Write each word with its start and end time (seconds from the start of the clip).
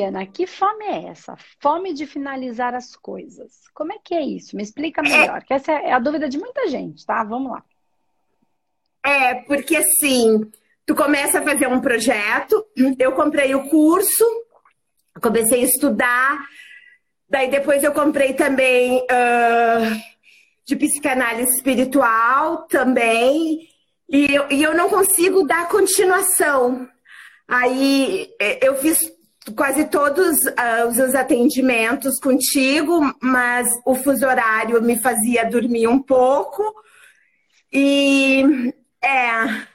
aí, 0.00 0.08
Ana, 0.08 0.26
que 0.26 0.46
fome 0.46 0.84
é 0.84 1.08
essa? 1.08 1.36
Fome 1.60 1.92
de 1.92 2.06
finalizar 2.06 2.74
as 2.74 2.96
coisas. 2.96 3.52
Como 3.74 3.92
é 3.92 3.98
que 4.02 4.14
é 4.14 4.22
isso? 4.22 4.56
Me 4.56 4.62
explica 4.62 5.02
melhor, 5.02 5.42
que 5.44 5.54
essa 5.54 5.72
é 5.72 5.92
a 5.92 5.98
dúvida 5.98 6.28
de 6.28 6.38
muita 6.38 6.68
gente, 6.68 7.04
tá? 7.04 7.22
Vamos 7.24 7.52
lá. 7.52 7.64
É, 9.04 9.34
porque 9.34 9.76
assim, 9.76 10.50
tu 10.86 10.94
começa 10.94 11.38
a 11.38 11.42
fazer 11.42 11.66
um 11.66 11.80
projeto, 11.80 12.64
eu 12.98 13.12
comprei 13.12 13.54
o 13.54 13.68
curso, 13.68 14.24
comecei 15.20 15.62
a 15.62 15.66
estudar, 15.66 16.38
daí 17.28 17.50
depois 17.50 17.82
eu 17.82 17.92
comprei 17.92 18.34
também 18.34 18.98
uh, 18.98 20.00
de 20.66 20.76
psicanálise 20.76 21.50
espiritual 21.56 22.66
também, 22.66 23.68
e 24.08 24.34
eu, 24.34 24.50
e 24.50 24.62
eu 24.62 24.74
não 24.74 24.90
consigo 24.90 25.46
dar 25.46 25.68
continuação. 25.68 26.88
Aí 27.46 28.28
é, 28.40 28.66
eu 28.66 28.76
fiz 28.76 28.98
quase 29.56 29.86
todos 29.86 30.36
uh, 30.36 30.88
os 30.88 31.14
atendimentos 31.14 32.18
contigo, 32.20 33.14
mas 33.20 33.68
o 33.84 33.94
fuso 33.94 34.26
horário 34.26 34.82
me 34.82 35.00
fazia 35.00 35.48
dormir 35.48 35.86
um 35.86 36.00
pouco. 36.00 36.62
E 37.72 38.74
é, 39.02 39.66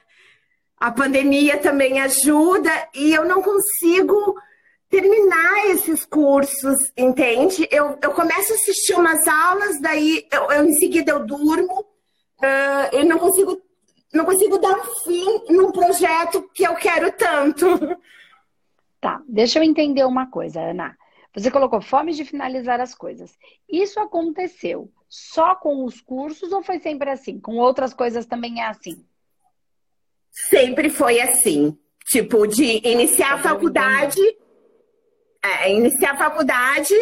a 0.79 0.91
pandemia 0.91 1.57
também 1.57 1.99
ajuda 2.01 2.69
e 2.93 3.13
eu 3.13 3.25
não 3.25 3.41
consigo 3.41 4.35
terminar 4.89 5.65
esses 5.67 6.05
cursos, 6.05 6.77
entende? 6.95 7.67
Eu, 7.71 7.97
eu 8.01 8.11
começo 8.11 8.53
a 8.53 8.55
assistir 8.55 8.93
umas 8.93 9.27
aulas, 9.27 9.81
daí 9.81 10.27
eu, 10.31 10.51
eu 10.51 10.65
em 10.65 10.73
seguida 10.75 11.11
eu 11.11 11.25
durmo, 11.25 11.79
uh, 11.79 12.89
eu 12.91 13.05
não 13.05 13.17
consigo 13.17 13.61
não 14.13 14.23
consigo 14.23 14.57
dar 14.59 14.77
um 14.77 14.83
fim 15.03 15.41
num 15.49 15.71
projeto 15.71 16.49
que 16.53 16.63
eu 16.63 16.73
quero 16.75 17.11
tanto. 17.11 17.65
Tá, 19.05 19.21
deixa 19.27 19.59
eu 19.59 19.63
entender 19.63 20.03
uma 20.03 20.31
coisa, 20.31 20.59
Ana. 20.59 20.97
Você 21.35 21.51
colocou 21.51 21.79
fome 21.79 22.11
de 22.11 22.25
finalizar 22.25 22.81
as 22.81 22.95
coisas. 22.95 23.37
Isso 23.69 23.99
aconteceu 23.99 24.91
só 25.07 25.53
com 25.53 25.85
os 25.85 26.01
cursos 26.01 26.51
ou 26.51 26.63
foi 26.63 26.79
sempre 26.79 27.11
assim? 27.11 27.39
Com 27.39 27.57
outras 27.57 27.93
coisas 27.93 28.25
também 28.25 28.63
é 28.63 28.65
assim? 28.65 29.05
Sempre 30.49 30.89
foi 30.89 31.21
assim. 31.21 31.77
Tipo, 32.07 32.47
de 32.47 32.81
iniciar 32.83 33.33
a 33.33 33.43
faculdade. 33.43 34.19
É, 35.43 35.71
iniciar 35.71 36.13
a 36.13 36.17
faculdade. 36.17 36.95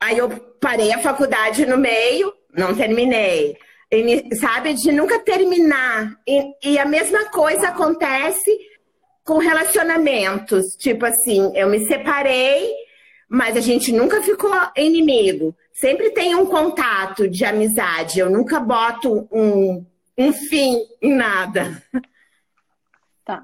Aí 0.00 0.16
eu 0.16 0.30
parei 0.58 0.90
a 0.90 1.00
faculdade 1.00 1.66
no 1.66 1.76
meio, 1.76 2.32
não 2.56 2.74
terminei. 2.74 3.58
Sabe? 4.40 4.72
De 4.72 4.90
nunca 4.90 5.18
terminar. 5.18 6.18
E, 6.26 6.70
e 6.70 6.78
a 6.78 6.86
mesma 6.86 7.28
coisa 7.28 7.68
acontece 7.68 8.73
com 9.24 9.38
relacionamentos. 9.38 10.76
Tipo 10.76 11.06
assim, 11.06 11.50
eu 11.56 11.68
me 11.68 11.86
separei, 11.86 12.70
mas 13.28 13.56
a 13.56 13.60
gente 13.60 13.90
nunca 13.90 14.22
ficou 14.22 14.52
inimigo. 14.76 15.56
Sempre 15.72 16.10
tem 16.10 16.34
um 16.34 16.46
contato 16.46 17.28
de 17.28 17.44
amizade. 17.44 18.20
Eu 18.20 18.30
nunca 18.30 18.60
boto 18.60 19.28
um, 19.32 19.84
um 20.16 20.32
fim 20.32 20.78
em 21.00 21.14
nada. 21.14 21.82
Tá. 23.26 23.42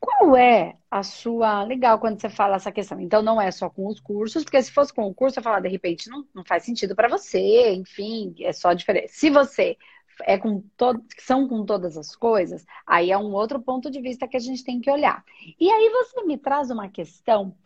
Qual 0.00 0.34
é 0.38 0.74
a 0.90 1.02
sua. 1.02 1.62
Legal 1.62 1.98
quando 1.98 2.20
você 2.20 2.28
fala 2.28 2.56
essa 2.56 2.72
questão. 2.72 3.00
Então, 3.00 3.22
não 3.22 3.40
é 3.40 3.50
só 3.50 3.70
com 3.70 3.86
os 3.86 4.00
cursos, 4.00 4.42
porque 4.42 4.62
se 4.62 4.72
fosse 4.72 4.92
com 4.92 5.06
o 5.06 5.14
curso, 5.14 5.38
eu 5.38 5.42
falar, 5.42 5.60
de 5.60 5.68
repente, 5.68 6.10
não, 6.10 6.24
não 6.34 6.44
faz 6.44 6.64
sentido 6.64 6.96
para 6.96 7.08
você, 7.08 7.72
enfim, 7.74 8.34
é 8.40 8.52
só 8.52 8.72
diferente. 8.72 9.12
Se 9.12 9.30
você 9.30 9.76
é 10.24 10.38
com 10.38 10.60
todo, 10.76 11.04
são 11.18 11.48
com 11.48 11.64
todas 11.64 11.96
as 11.96 12.14
coisas, 12.14 12.64
aí 12.86 13.10
é 13.10 13.18
um 13.18 13.32
outro 13.32 13.60
ponto 13.60 13.90
de 13.90 14.00
vista 14.00 14.28
que 14.28 14.36
a 14.36 14.40
gente 14.40 14.64
tem 14.64 14.80
que 14.80 14.90
olhar. 14.90 15.24
E 15.58 15.70
aí 15.70 15.90
você 15.90 16.22
me 16.24 16.38
traz 16.38 16.70
uma 16.70 16.88
questão 16.88 17.56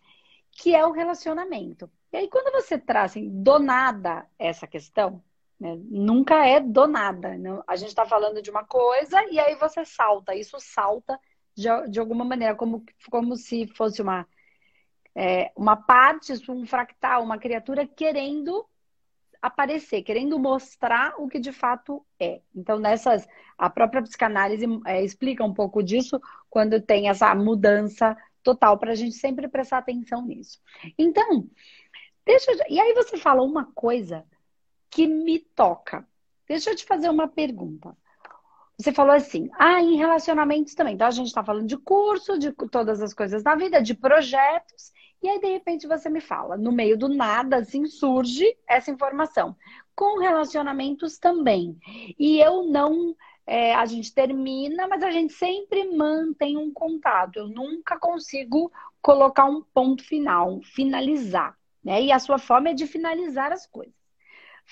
que 0.53 0.75
é 0.75 0.87
o 0.87 0.93
relacionamento. 0.93 1.91
E 2.13 2.17
aí, 2.17 2.29
quando 2.29 2.53
você 2.53 2.79
traz 2.79 3.13
assim, 3.13 3.29
do 3.43 3.59
nada 3.59 4.27
essa 4.39 4.67
questão, 4.67 5.23
né, 5.59 5.77
nunca 5.85 6.47
é 6.47 6.61
do 6.61 6.87
nada. 6.87 7.37
Não, 7.37 7.63
a 7.67 7.77
gente 7.77 7.89
está 7.89 8.07
falando 8.07 8.41
de 8.41 8.51
uma 8.51 8.65
coisa 8.65 9.23
e 9.31 9.39
aí 9.39 9.57
você 9.57 9.85
salta. 9.85 10.35
Isso 10.35 10.59
salta 10.61 11.19
de, 11.55 11.69
de 11.91 11.99
alguma 11.99 12.25
maneira, 12.25 12.55
como, 12.55 12.85
como 13.11 13.37
se 13.37 13.67
fosse 13.67 14.01
uma, 14.01 14.27
é, 15.15 15.53
uma 15.57 15.77
parte, 15.77 16.33
um 16.49 16.67
fractal, 16.67 17.23
uma 17.23 17.39
criatura 17.39 17.87
querendo 17.87 18.65
aparecer, 19.47 20.03
querendo 20.03 20.39
mostrar 20.39 21.15
o 21.19 21.29
que 21.29 21.39
de 21.39 21.53
fato 21.53 22.05
é. 22.19 22.41
Então, 22.55 22.79
nessas, 22.79 23.29
a 23.59 23.69
própria 23.69 24.03
psicanálise 24.03 24.65
é, 24.87 25.05
explica 25.05 25.45
um 25.45 25.53
pouco 25.53 25.83
disso 25.83 26.19
quando 26.49 26.81
tem 26.81 27.11
essa 27.11 27.35
mudança 27.35 28.17
total, 28.43 28.79
para 28.79 28.93
a 28.93 28.95
gente 28.95 29.17
sempre 29.17 29.47
prestar 29.47 29.79
atenção 29.79 30.25
nisso. 30.25 30.59
Então, 30.99 31.47
deixa 32.25 32.53
eu, 32.53 32.59
E 32.71 32.81
aí 32.81 32.95
você 32.95 33.19
fala 33.19 33.43
uma 33.43 33.71
coisa 33.73 34.25
que 34.89 35.07
me 35.07 35.39
toca. 35.39 36.09
Deixa 36.49 36.71
eu 36.71 36.77
te 36.77 36.87
fazer 36.87 37.11
uma 37.11 37.29
pergunta. 37.29 37.95
Você 38.77 38.93
falou 38.93 39.15
assim, 39.15 39.49
ah, 39.59 39.81
em 39.81 39.97
relacionamentos 39.97 40.75
também. 40.75 40.95
Então, 40.95 41.07
a 41.07 41.13
gente 41.13 41.29
está 41.29 41.45
falando 41.45 41.67
de 41.67 41.77
curso, 41.77 42.39
de 42.39 42.53
todas 42.53 43.01
as 43.01 43.15
coisas 43.15 43.43
da 43.43 43.55
vida, 43.55 43.81
de 43.81 43.95
projetos. 43.95 44.93
E 45.23 45.29
aí, 45.29 45.41
de 45.41 45.47
repente, 45.47 45.87
você 45.87 46.11
me 46.11 46.21
fala, 46.21 46.57
no 46.57 46.73
meio 46.73 46.99
do 46.99 47.09
nada, 47.09 47.57
assim, 47.59 47.87
surge 47.87 48.45
essa 48.69 48.91
informação. 48.91 49.57
Com 49.95 50.19
relacionamentos 50.19 51.19
também. 51.19 51.79
E 52.19 52.41
eu 52.41 52.65
não. 52.65 53.15
É, 53.47 53.75
a 53.75 53.85
gente 53.85 54.13
termina, 54.13 54.89
mas 54.89 55.03
a 55.03 55.11
gente 55.11 55.33
sempre 55.35 55.85
mantém 55.95 56.57
um 56.57 56.73
contato. 56.73 57.37
Eu 57.37 57.47
nunca 57.47 57.99
consigo 57.99 58.73
colocar 59.01 59.45
um 59.45 59.63
ponto 59.63 60.03
final, 60.03 60.61
finalizar. 60.63 61.57
Né? 61.85 62.05
E 62.05 62.13
a 62.13 62.19
sua 62.19 62.39
forma 62.39 62.71
é 62.71 62.75
de 62.75 62.87
finalizar 62.87 63.53
as 63.53 63.67
coisas. 63.67 63.95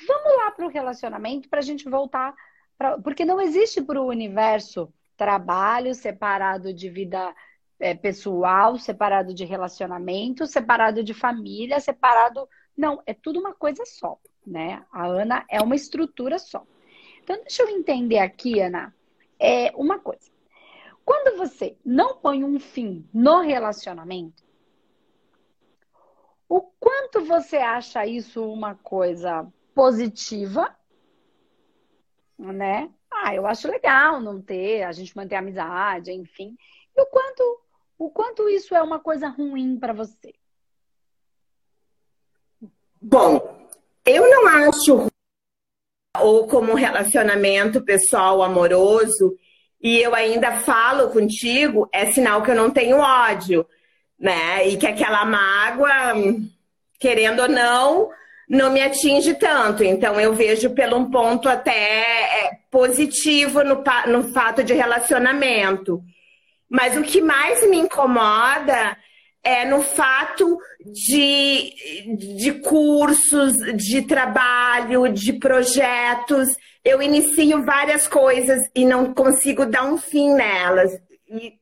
Vamos 0.07 0.37
lá 0.39 0.51
para 0.51 0.67
o 0.67 0.71
relacionamento 0.71 1.49
para 1.49 1.59
a 1.59 1.63
gente 1.63 1.89
voltar. 1.89 2.35
Pra... 2.79 2.99
Porque 2.99 3.25
não 3.25 3.41
existe 3.41 3.83
para 3.83 4.01
o 4.01 4.07
universo 4.07 4.93
trabalho 5.17 5.95
separado 5.95 6.73
de 6.73 6.89
vida 6.89 7.35
é, 7.79 7.95
pessoal, 7.95 8.79
separado 8.79 9.35
de 9.35 9.45
relacionamento, 9.45 10.47
separado 10.47 11.03
de 11.03 11.13
família, 11.13 11.81
separado. 11.81 12.49
Não, 12.77 13.03
é 13.07 13.13
tudo 13.13 13.41
uma 13.41 13.55
coisa 13.55 13.85
só, 13.85 14.19
né? 14.47 14.85
A 14.93 15.07
Ana 15.07 15.45
é 15.51 15.61
uma 15.61 15.75
estrutura 15.75 16.39
só. 16.39 16.67
Então, 17.23 17.37
deixa 17.37 17.63
eu 17.63 17.69
entender 17.69 18.19
aqui, 18.19 18.61
Ana, 18.61 18.95
é 19.39 19.73
uma 19.77 19.99
coisa. 19.99 20.31
Quando 21.05 21.37
você 21.37 21.77
não 21.85 22.17
põe 22.17 22.45
um 22.45 22.59
fim 22.59 23.09
no 23.13 23.41
relacionamento, 23.41 24.43
o 26.49 26.61
quanto 26.61 27.25
você 27.25 27.57
acha 27.57 28.07
isso 28.07 28.45
uma 28.45 28.75
coisa 28.75 29.47
positiva, 29.75 30.77
né? 32.51 32.91
Ah, 33.11 33.35
eu 33.35 33.47
acho 33.47 33.69
legal 33.69 34.21
não 34.21 34.41
ter, 34.41 34.85
a 34.85 34.93
gente 34.93 35.15
manter 35.15 35.35
a 35.35 35.41
amizade, 35.41 36.11
enfim. 36.11 36.57
E 36.97 37.03
o 37.03 37.07
quanto 37.07 37.61
o 37.99 38.11
quanto 38.11 38.49
isso 38.49 38.75
é 38.75 38.83
uma 38.83 38.99
coisa 38.99 39.29
ruim 39.29 39.79
para 39.79 39.93
você? 39.93 40.35
Bom, 43.01 43.69
eu 44.05 44.29
não 44.29 44.49
acho 44.49 45.07
ou 46.21 46.47
como 46.47 46.75
relacionamento 46.75 47.85
pessoal 47.85 48.43
amoroso 48.43 49.37
e 49.81 49.99
eu 50.01 50.15
ainda 50.15 50.61
falo 50.61 51.11
contigo, 51.11 51.89
é 51.93 52.07
sinal 52.13 52.43
que 52.43 52.51
eu 52.51 52.55
não 52.55 52.71
tenho 52.71 52.99
ódio, 52.99 53.67
né? 54.19 54.69
E 54.69 54.77
que 54.77 54.87
aquela 54.87 55.25
mágoa, 55.25 56.15
querendo 56.99 57.43
ou 57.43 57.49
não, 57.49 58.11
não 58.53 58.71
me 58.71 58.83
atinge 58.83 59.33
tanto. 59.33 59.83
Então 59.83 60.21
eu 60.21 60.35
vejo 60.35 60.75
pelo 60.75 60.99
um 60.99 61.11
ponto 61.11 61.49
até 61.49 61.73
é, 61.73 62.51
positivo 62.71 63.65
no, 63.65 63.83
no 64.09 64.31
fato 64.31 64.63
de 64.63 64.75
relacionamento. 64.75 66.03
Mas 66.69 66.95
o 66.95 67.03
que 67.03 67.23
mais 67.23 67.67
me 67.69 67.79
incomoda 67.79 68.97
é 69.43 69.65
no 69.65 69.83
fato 69.83 70.59
de, 70.85 71.73
de 72.39 72.53
cursos, 72.61 73.55
de 73.75 74.03
trabalho, 74.03 75.09
de 75.09 75.33
projetos. 75.33 76.49
Eu 76.85 77.01
inicio 77.01 77.65
várias 77.65 78.07
coisas 78.07 78.61
e 78.75 78.85
não 78.85 79.15
consigo 79.15 79.65
dar 79.65 79.85
um 79.85 79.97
fim 79.97 80.35
nelas. 80.35 80.93
E 81.27 81.59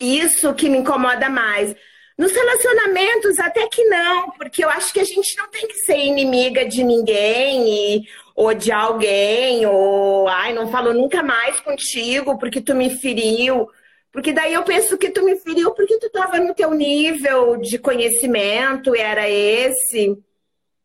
isso 0.00 0.54
que 0.54 0.68
me 0.68 0.78
incomoda 0.78 1.28
mais. 1.28 1.74
Nos 2.16 2.30
relacionamentos, 2.30 3.38
até 3.40 3.66
que 3.66 3.82
não, 3.84 4.30
porque 4.32 4.64
eu 4.64 4.70
acho 4.70 4.92
que 4.92 5.00
a 5.00 5.04
gente 5.04 5.36
não 5.36 5.48
tem 5.50 5.66
que 5.66 5.74
ser 5.78 5.98
inimiga 5.98 6.64
de 6.64 6.84
ninguém 6.84 7.68
e, 7.68 8.08
ou 8.36 8.54
de 8.54 8.70
alguém, 8.70 9.66
ou 9.66 10.28
ai, 10.28 10.52
não 10.52 10.70
falo 10.70 10.92
nunca 10.92 11.22
mais 11.24 11.58
contigo 11.60 12.38
porque 12.38 12.60
tu 12.60 12.74
me 12.74 12.90
feriu. 12.90 13.68
Porque 14.12 14.32
daí 14.32 14.54
eu 14.54 14.62
penso 14.62 14.96
que 14.96 15.10
tu 15.10 15.24
me 15.24 15.36
feriu 15.40 15.72
porque 15.72 15.98
tu 15.98 16.06
estava 16.06 16.38
no 16.38 16.54
teu 16.54 16.72
nível 16.72 17.56
de 17.56 17.78
conhecimento, 17.78 18.94
era 18.94 19.28
esse. 19.28 20.16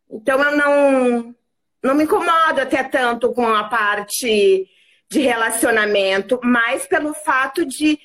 Então 0.09 0.43
eu 0.43 0.57
não, 0.57 1.35
não 1.83 1.93
me 1.93 2.05
incomodo 2.05 2.59
até 2.59 2.83
tanto 2.83 3.31
com 3.31 3.47
a 3.47 3.65
parte 3.65 4.67
de 5.07 5.19
relacionamento, 5.19 6.39
mais 6.43 6.87
pelo 6.87 7.13
fato 7.13 7.63
de, 7.65 7.99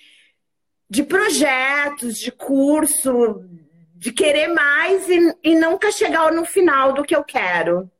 de 0.94 1.02
projetos, 1.02 2.18
de 2.18 2.30
curso, 2.30 3.44
de 3.96 4.12
querer 4.12 4.46
mais 4.46 5.08
e, 5.08 5.36
e 5.42 5.54
nunca 5.56 5.90
chegar 5.90 6.32
no 6.32 6.44
final 6.44 6.92
do 6.92 7.02
que 7.02 7.16
eu 7.16 7.24
quero. 7.24 7.90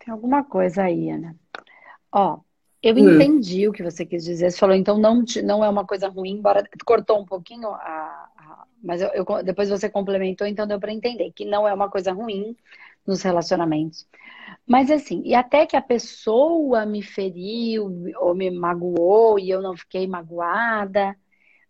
Tem 0.00 0.12
alguma 0.12 0.42
coisa 0.42 0.82
aí, 0.82 1.08
Ana. 1.08 1.36
Ó, 2.10 2.40
eu 2.82 2.94
hum. 2.96 3.14
entendi 3.14 3.68
o 3.68 3.72
que 3.72 3.82
você 3.82 4.04
quis 4.04 4.24
dizer. 4.24 4.50
Você 4.50 4.58
falou, 4.58 4.74
então 4.74 4.98
não, 4.98 5.24
não 5.44 5.64
é 5.64 5.68
uma 5.68 5.86
coisa 5.86 6.08
ruim, 6.08 6.32
embora 6.32 6.68
cortou 6.84 7.20
um 7.20 7.24
pouquinho 7.24 7.68
a, 7.68 8.28
a 8.36 8.66
mas 8.82 9.00
eu, 9.00 9.08
eu, 9.10 9.24
depois 9.44 9.68
você 9.68 9.88
complementou, 9.88 10.46
então 10.46 10.66
deu 10.66 10.80
para 10.80 10.92
entender 10.92 11.30
que 11.32 11.44
não 11.44 11.66
é 11.66 11.72
uma 11.72 11.88
coisa 11.88 12.12
ruim 12.12 12.56
nos 13.06 13.22
relacionamentos. 13.22 14.04
Mas 14.68 14.90
assim, 14.90 15.22
e 15.24 15.34
até 15.34 15.66
que 15.66 15.76
a 15.76 15.82
pessoa 15.82 16.84
me 16.84 17.02
feriu 17.02 17.86
ou 18.18 18.34
me 18.34 18.50
magoou 18.50 19.38
e 19.38 19.48
eu 19.48 19.62
não 19.62 19.74
fiquei 19.74 20.06
magoada, 20.06 21.16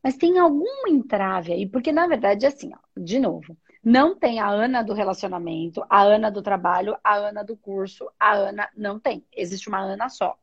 mas 0.03 0.17
tem 0.17 0.39
algum 0.39 0.89
entrave 0.89 1.53
aí, 1.53 1.69
porque 1.69 1.93
na 1.93 2.09
verdade, 2.09 2.45
assim, 2.45 2.73
ó, 2.75 2.79
de 3.01 3.21
novo, 3.21 3.57
não 3.85 4.19
tem 4.19 4.41
a 4.41 4.49
Ana 4.49 4.83
do 4.83 4.93
relacionamento, 4.95 5.85
a 5.89 6.03
Ana 6.03 6.29
do 6.31 6.43
trabalho, 6.43 6.99
a 7.05 7.15
Ana 7.15 7.45
do 7.45 7.57
curso, 7.57 8.11
a 8.19 8.35
Ana 8.35 8.69
não 8.77 8.99
tem. 8.99 9.25
Existe 9.33 9.69
uma 9.69 9.79
Ana 9.81 10.09
só. 10.09 10.37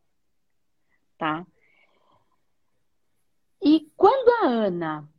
Tá? 1.18 1.46
E 3.62 3.92
quando 3.98 4.30
a 4.30 4.48
Ana 4.48 5.10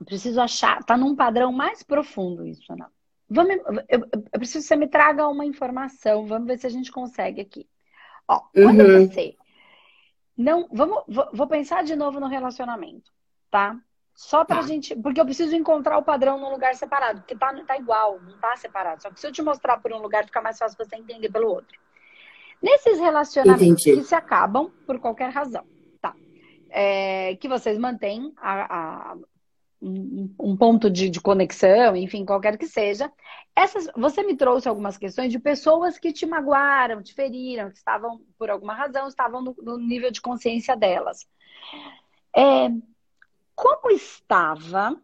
eu 0.00 0.06
preciso 0.06 0.40
achar, 0.40 0.82
tá 0.84 0.96
num 0.96 1.14
padrão 1.14 1.52
mais 1.52 1.82
profundo 1.82 2.46
isso, 2.46 2.72
Ana. 2.72 2.90
Vamos, 3.32 3.56
eu, 3.88 4.00
eu, 4.10 4.38
preciso 4.38 4.60
que 4.60 4.68
você 4.68 4.76
me 4.76 4.88
traga 4.88 5.26
uma 5.28 5.44
informação, 5.44 6.26
vamos 6.26 6.46
ver 6.46 6.58
se 6.58 6.66
a 6.66 6.70
gente 6.70 6.92
consegue 6.92 7.40
aqui. 7.40 7.68
Ó, 8.28 8.40
quando 8.52 8.80
uhum. 8.80 9.06
você 9.06 9.36
não, 10.36 10.66
vamos, 10.72 11.04
vou 11.32 11.46
pensar 11.46 11.84
de 11.84 11.94
novo 11.94 12.18
no 12.18 12.26
relacionamento, 12.26 13.12
tá? 13.50 13.76
Só 14.14 14.44
pra 14.44 14.56
tá. 14.56 14.62
gente. 14.62 14.94
Porque 14.96 15.20
eu 15.20 15.24
preciso 15.24 15.54
encontrar 15.54 15.98
o 15.98 16.02
padrão 16.02 16.38
num 16.38 16.50
lugar 16.50 16.74
separado. 16.74 17.20
Porque 17.20 17.36
tá, 17.36 17.52
tá 17.64 17.76
igual, 17.76 18.20
não 18.20 18.38
tá 18.38 18.56
separado. 18.56 19.02
Só 19.02 19.10
que 19.10 19.20
se 19.20 19.26
eu 19.26 19.32
te 19.32 19.42
mostrar 19.42 19.78
por 19.78 19.92
um 19.92 19.98
lugar, 19.98 20.24
fica 20.24 20.40
mais 20.40 20.58
fácil 20.58 20.76
você 20.76 20.96
entender 20.96 21.30
pelo 21.30 21.48
outro. 21.48 21.78
Nesses 22.62 22.98
relacionamentos 22.98 23.86
Entendi. 23.86 24.00
que 24.00 24.04
se 24.04 24.14
acabam 24.14 24.70
por 24.86 24.98
qualquer 25.00 25.30
razão, 25.30 25.64
tá? 26.00 26.14
É, 26.70 27.36
que 27.36 27.48
vocês 27.48 27.76
mantêm 27.76 28.32
a, 28.36 28.76
a, 29.12 29.16
um, 29.82 30.56
ponto 30.56 30.88
de, 30.88 31.10
de, 31.10 31.20
conexão, 31.20 31.96
enfim, 31.96 32.24
qualquer 32.24 32.56
que 32.56 32.66
seja. 32.66 33.10
Essas, 33.54 33.88
você 33.96 34.22
me 34.22 34.36
trouxe 34.36 34.68
algumas 34.68 34.96
questões 34.96 35.32
de 35.32 35.38
pessoas 35.38 35.98
que 35.98 36.12
te 36.12 36.24
magoaram, 36.24 37.02
te 37.02 37.12
feriram, 37.12 37.70
que 37.70 37.76
estavam, 37.76 38.20
por 38.38 38.48
alguma 38.48 38.74
razão, 38.74 39.08
estavam 39.08 39.42
no, 39.42 39.56
no 39.60 39.76
nível 39.76 40.10
de 40.10 40.20
consciência 40.20 40.76
delas. 40.76 41.26
É, 42.34 42.68
como 43.54 43.90
estava 43.90 44.96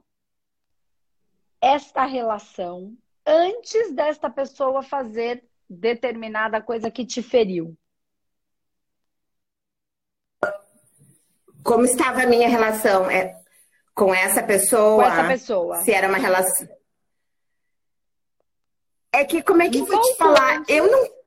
esta 1.61 2.05
relação 2.05 2.97
antes 3.27 3.93
desta 3.93 4.31
pessoa 4.31 4.83
fazer 4.83 5.45
determinada 5.69 6.63
coisa 6.63 6.91
que 6.91 7.05
te 7.05 7.23
feriu? 7.23 7.77
Como 11.63 11.85
estava 11.85 12.23
a 12.23 12.27
minha 12.27 12.49
relação 12.49 13.11
é, 13.11 13.38
com 13.99 14.15
essa 14.15 14.43
pessoa? 14.45 15.03
Com 15.03 15.11
essa 15.11 15.27
pessoa. 15.27 15.77
Se 15.83 15.93
era 15.93 16.09
uma 16.09 16.19
relação. 16.19 16.69
É 19.12 19.25
que, 19.25 19.43
como 19.43 19.61
é 19.61 19.69
que 19.69 19.79
eu 19.79 19.85
vou 19.85 20.00
te 20.00 20.15
falar? 20.15 20.62
Eu 20.69 20.89
não. 20.89 21.19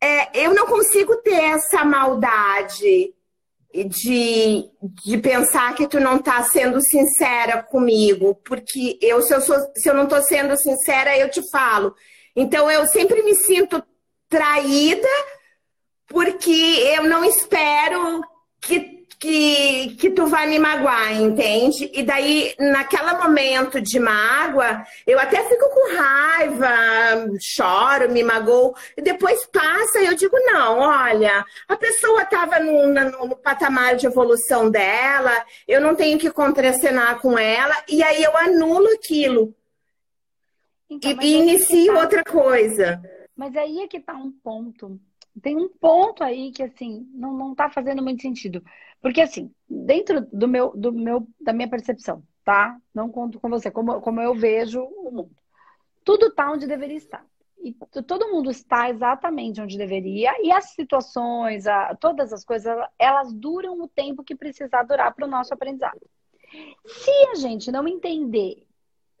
É, 0.00 0.46
eu 0.46 0.54
não 0.54 0.66
consigo 0.66 1.16
ter 1.16 1.34
essa 1.34 1.84
maldade 1.84 3.14
de, 3.74 4.64
de 5.04 5.18
pensar 5.18 5.74
que 5.74 5.86
tu 5.86 6.00
não 6.00 6.18
tá 6.18 6.42
sendo 6.44 6.80
sincera 6.80 7.62
comigo, 7.62 8.34
porque 8.44 8.98
eu 9.02 9.20
se 9.20 9.34
eu, 9.34 9.40
sou, 9.40 9.56
se 9.76 9.88
eu 9.88 9.94
não 9.94 10.06
tô 10.06 10.20
sendo 10.22 10.56
sincera, 10.56 11.18
eu 11.18 11.30
te 11.30 11.42
falo. 11.50 11.94
Então 12.34 12.70
eu 12.70 12.86
sempre 12.86 13.22
me 13.22 13.34
sinto 13.34 13.82
traída 14.28 15.08
porque 16.06 16.78
eu 16.96 17.04
não 17.04 17.24
espero 17.24 18.22
tu 20.16 20.26
vai 20.26 20.48
me 20.48 20.58
magoar, 20.58 21.12
entende? 21.12 21.90
E 21.92 22.02
daí, 22.02 22.54
naquele 22.58 23.12
momento 23.12 23.80
de 23.80 24.00
mágoa, 24.00 24.82
eu 25.06 25.20
até 25.20 25.46
fico 25.46 25.68
com 25.68 25.94
raiva, 25.94 26.68
choro, 27.38 28.10
me 28.10 28.24
magoo, 28.24 28.74
e 28.96 29.02
depois 29.02 29.44
passa 29.46 30.00
e 30.00 30.06
eu 30.06 30.14
digo, 30.14 30.36
não, 30.46 30.78
olha, 30.80 31.44
a 31.68 31.76
pessoa 31.76 32.22
estava 32.22 32.58
no, 32.58 32.86
no, 32.86 33.28
no, 33.28 33.36
patamar 33.36 33.94
de 33.94 34.06
evolução 34.06 34.70
dela, 34.70 35.32
eu 35.68 35.82
não 35.82 35.94
tenho 35.94 36.18
que 36.18 36.30
contracenar 36.30 37.20
com 37.20 37.38
ela, 37.38 37.76
e 37.86 38.02
aí 38.02 38.22
eu 38.24 38.34
anulo 38.38 38.88
aquilo. 38.94 39.54
Então, 40.88 41.10
e, 41.10 41.26
e 41.26 41.36
inicio 41.36 41.92
tá... 41.92 42.00
outra 42.00 42.24
coisa. 42.24 43.02
Mas 43.36 43.54
aí 43.54 43.82
é 43.82 43.86
que 43.86 44.00
tá 44.00 44.14
um 44.14 44.32
ponto. 44.32 44.98
Tem 45.42 45.54
um 45.54 45.68
ponto 45.68 46.24
aí 46.24 46.50
que, 46.50 46.62
assim, 46.62 47.06
não, 47.12 47.34
não 47.34 47.54
tá 47.54 47.68
fazendo 47.68 48.02
muito 48.02 48.22
sentido. 48.22 48.64
Porque 49.06 49.20
assim, 49.20 49.54
dentro 49.70 50.22
do 50.32 50.48
meu, 50.48 50.76
do 50.76 50.92
meu, 50.92 51.28
da 51.40 51.52
minha 51.52 51.70
percepção, 51.70 52.24
tá? 52.44 52.76
Não 52.92 53.08
conto 53.08 53.38
com 53.38 53.48
você, 53.48 53.70
como, 53.70 54.00
como 54.00 54.20
eu 54.20 54.34
vejo 54.34 54.82
o 54.82 55.12
mundo. 55.12 55.30
Tudo 56.02 56.26
está 56.26 56.50
onde 56.50 56.66
deveria 56.66 56.96
estar. 56.96 57.24
E 57.62 57.72
todo 58.04 58.32
mundo 58.32 58.50
está 58.50 58.90
exatamente 58.90 59.60
onde 59.60 59.78
deveria, 59.78 60.32
e 60.42 60.50
as 60.50 60.70
situações, 60.70 61.68
a, 61.68 61.94
todas 61.94 62.32
as 62.32 62.44
coisas, 62.44 62.76
elas 62.98 63.32
duram 63.32 63.80
o 63.80 63.86
tempo 63.86 64.24
que 64.24 64.34
precisar 64.34 64.82
durar 64.82 65.14
para 65.14 65.24
o 65.24 65.30
nosso 65.30 65.54
aprendizado. 65.54 66.00
Se 66.84 67.10
a 67.30 67.36
gente 67.36 67.70
não 67.70 67.86
entender 67.86 68.66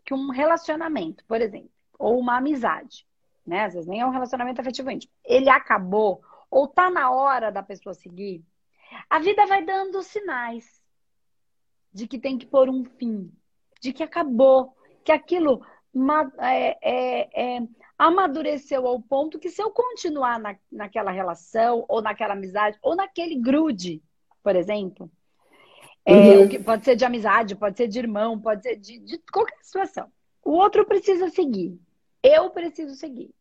que 0.04 0.12
um 0.12 0.30
relacionamento, 0.30 1.24
por 1.26 1.40
exemplo, 1.40 1.70
ou 1.96 2.18
uma 2.18 2.38
amizade, 2.38 3.06
né? 3.46 3.66
Às 3.66 3.74
vezes 3.74 3.88
nem 3.88 4.00
é 4.00 4.06
um 4.06 4.10
relacionamento 4.10 4.60
afetivo 4.60 4.90
íntimo, 4.90 5.12
ele 5.24 5.48
acabou, 5.48 6.22
ou 6.50 6.66
tá 6.66 6.90
na 6.90 7.12
hora 7.12 7.52
da 7.52 7.62
pessoa 7.62 7.94
seguir, 7.94 8.44
a 9.08 9.18
vida 9.18 9.46
vai 9.46 9.64
dando 9.64 10.02
sinais 10.02 10.82
de 11.92 12.06
que 12.06 12.18
tem 12.18 12.36
que 12.36 12.46
pôr 12.46 12.68
um 12.68 12.84
fim, 12.84 13.32
de 13.80 13.92
que 13.92 14.02
acabou, 14.02 14.74
que 15.04 15.12
aquilo 15.12 15.64
é, 16.38 16.78
é, 16.82 17.56
é, 17.56 17.62
amadureceu 17.98 18.86
ao 18.86 19.00
ponto 19.00 19.38
que 19.38 19.48
se 19.48 19.62
eu 19.62 19.70
continuar 19.70 20.38
na, 20.38 20.56
naquela 20.70 21.10
relação, 21.10 21.84
ou 21.88 22.02
naquela 22.02 22.34
amizade, 22.34 22.78
ou 22.82 22.94
naquele 22.94 23.36
grude, 23.36 24.02
por 24.42 24.54
exemplo, 24.54 25.10
é, 26.04 26.38
uhum. 26.38 26.62
pode 26.62 26.84
ser 26.84 26.96
de 26.96 27.04
amizade, 27.04 27.56
pode 27.56 27.76
ser 27.76 27.88
de 27.88 27.98
irmão, 27.98 28.40
pode 28.40 28.62
ser 28.62 28.76
de, 28.76 28.98
de 28.98 29.18
qualquer 29.32 29.58
situação. 29.62 30.10
O 30.44 30.52
outro 30.52 30.84
precisa 30.84 31.28
seguir. 31.30 31.80
Eu 32.22 32.50
preciso 32.50 32.94
seguir 32.94 33.34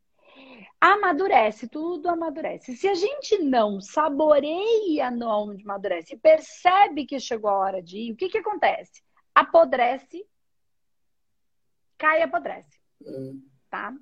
amadurece, 0.79 1.67
tudo 1.67 2.09
amadurece. 2.09 2.75
Se 2.75 2.87
a 2.87 2.93
gente 2.93 3.39
não 3.39 3.81
saboreia 3.81 5.09
onde 5.09 5.63
amadurece, 5.63 6.17
percebe 6.17 7.05
que 7.05 7.19
chegou 7.19 7.49
a 7.49 7.57
hora 7.57 7.81
de 7.81 7.97
ir, 7.97 8.11
o 8.11 8.15
que, 8.15 8.29
que 8.29 8.37
acontece? 8.37 9.03
Apodrece, 9.33 10.25
cai 11.97 12.19
e 12.19 12.23
apodrece. 12.23 12.79
Tá? 13.69 13.93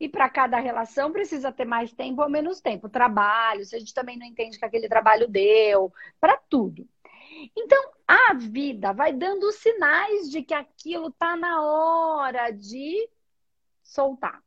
E 0.00 0.08
para 0.08 0.28
cada 0.28 0.58
relação 0.58 1.12
precisa 1.12 1.52
ter 1.52 1.64
mais 1.64 1.92
tempo 1.92 2.22
ou 2.22 2.28
menos 2.28 2.60
tempo. 2.60 2.88
Trabalho, 2.88 3.64
se 3.64 3.76
a 3.76 3.78
gente 3.78 3.94
também 3.94 4.18
não 4.18 4.26
entende 4.26 4.58
que 4.58 4.64
aquele 4.64 4.88
trabalho 4.88 5.28
deu, 5.28 5.92
para 6.20 6.36
tudo. 6.36 6.88
Então, 7.56 7.92
a 8.06 8.34
vida 8.34 8.92
vai 8.92 9.12
dando 9.12 9.50
sinais 9.52 10.30
de 10.30 10.42
que 10.42 10.54
aquilo 10.54 11.10
tá 11.12 11.36
na 11.36 11.62
hora 11.62 12.50
de 12.50 13.08
soltar. 13.82 14.42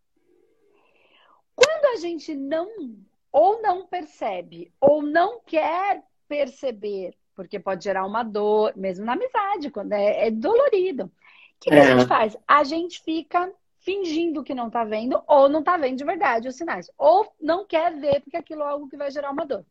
Quando 1.56 1.86
a 1.86 1.96
gente 2.00 2.34
não 2.36 2.96
ou 3.32 3.62
não 3.62 3.86
percebe 3.86 4.72
ou 4.80 5.02
não 5.02 5.42
quer 5.42 6.04
perceber, 6.28 7.16
porque 7.36 7.60
pode 7.60 7.84
gerar 7.84 8.06
uma 8.06 8.24
dor, 8.24 8.74
mesmo 8.76 9.06
na 9.06 9.14
amizade, 9.14 9.70
quando 9.70 9.94
é, 9.94 10.28
é 10.28 10.32
dolorido. 10.32 11.06
O 11.06 11.12
que, 11.60 11.70
que 11.70 11.76
é. 11.76 11.82
a 11.82 11.98
gente 11.98 12.08
faz? 12.08 12.38
A 12.48 12.64
gente 12.64 13.02
fica 13.02 13.52
fingindo 13.80 14.44
que 14.44 14.56
não 14.56 14.70
tá 14.70 14.84
vendo 14.84 15.22
ou 15.28 15.48
não 15.48 15.64
tá 15.64 15.78
vendo 15.78 15.98
de 15.98 16.04
verdade 16.04 16.48
os 16.48 16.56
sinais, 16.56 16.90
ou 16.98 17.32
não 17.40 17.66
quer 17.66 17.94
ver 17.94 18.22
porque 18.22 18.38
aquilo 18.38 18.64
é 18.64 18.68
algo 18.68 18.90
que 18.90 18.98
vai 18.98 19.12
gerar 19.12 19.32
uma 19.32 19.46
dor. 19.46 19.66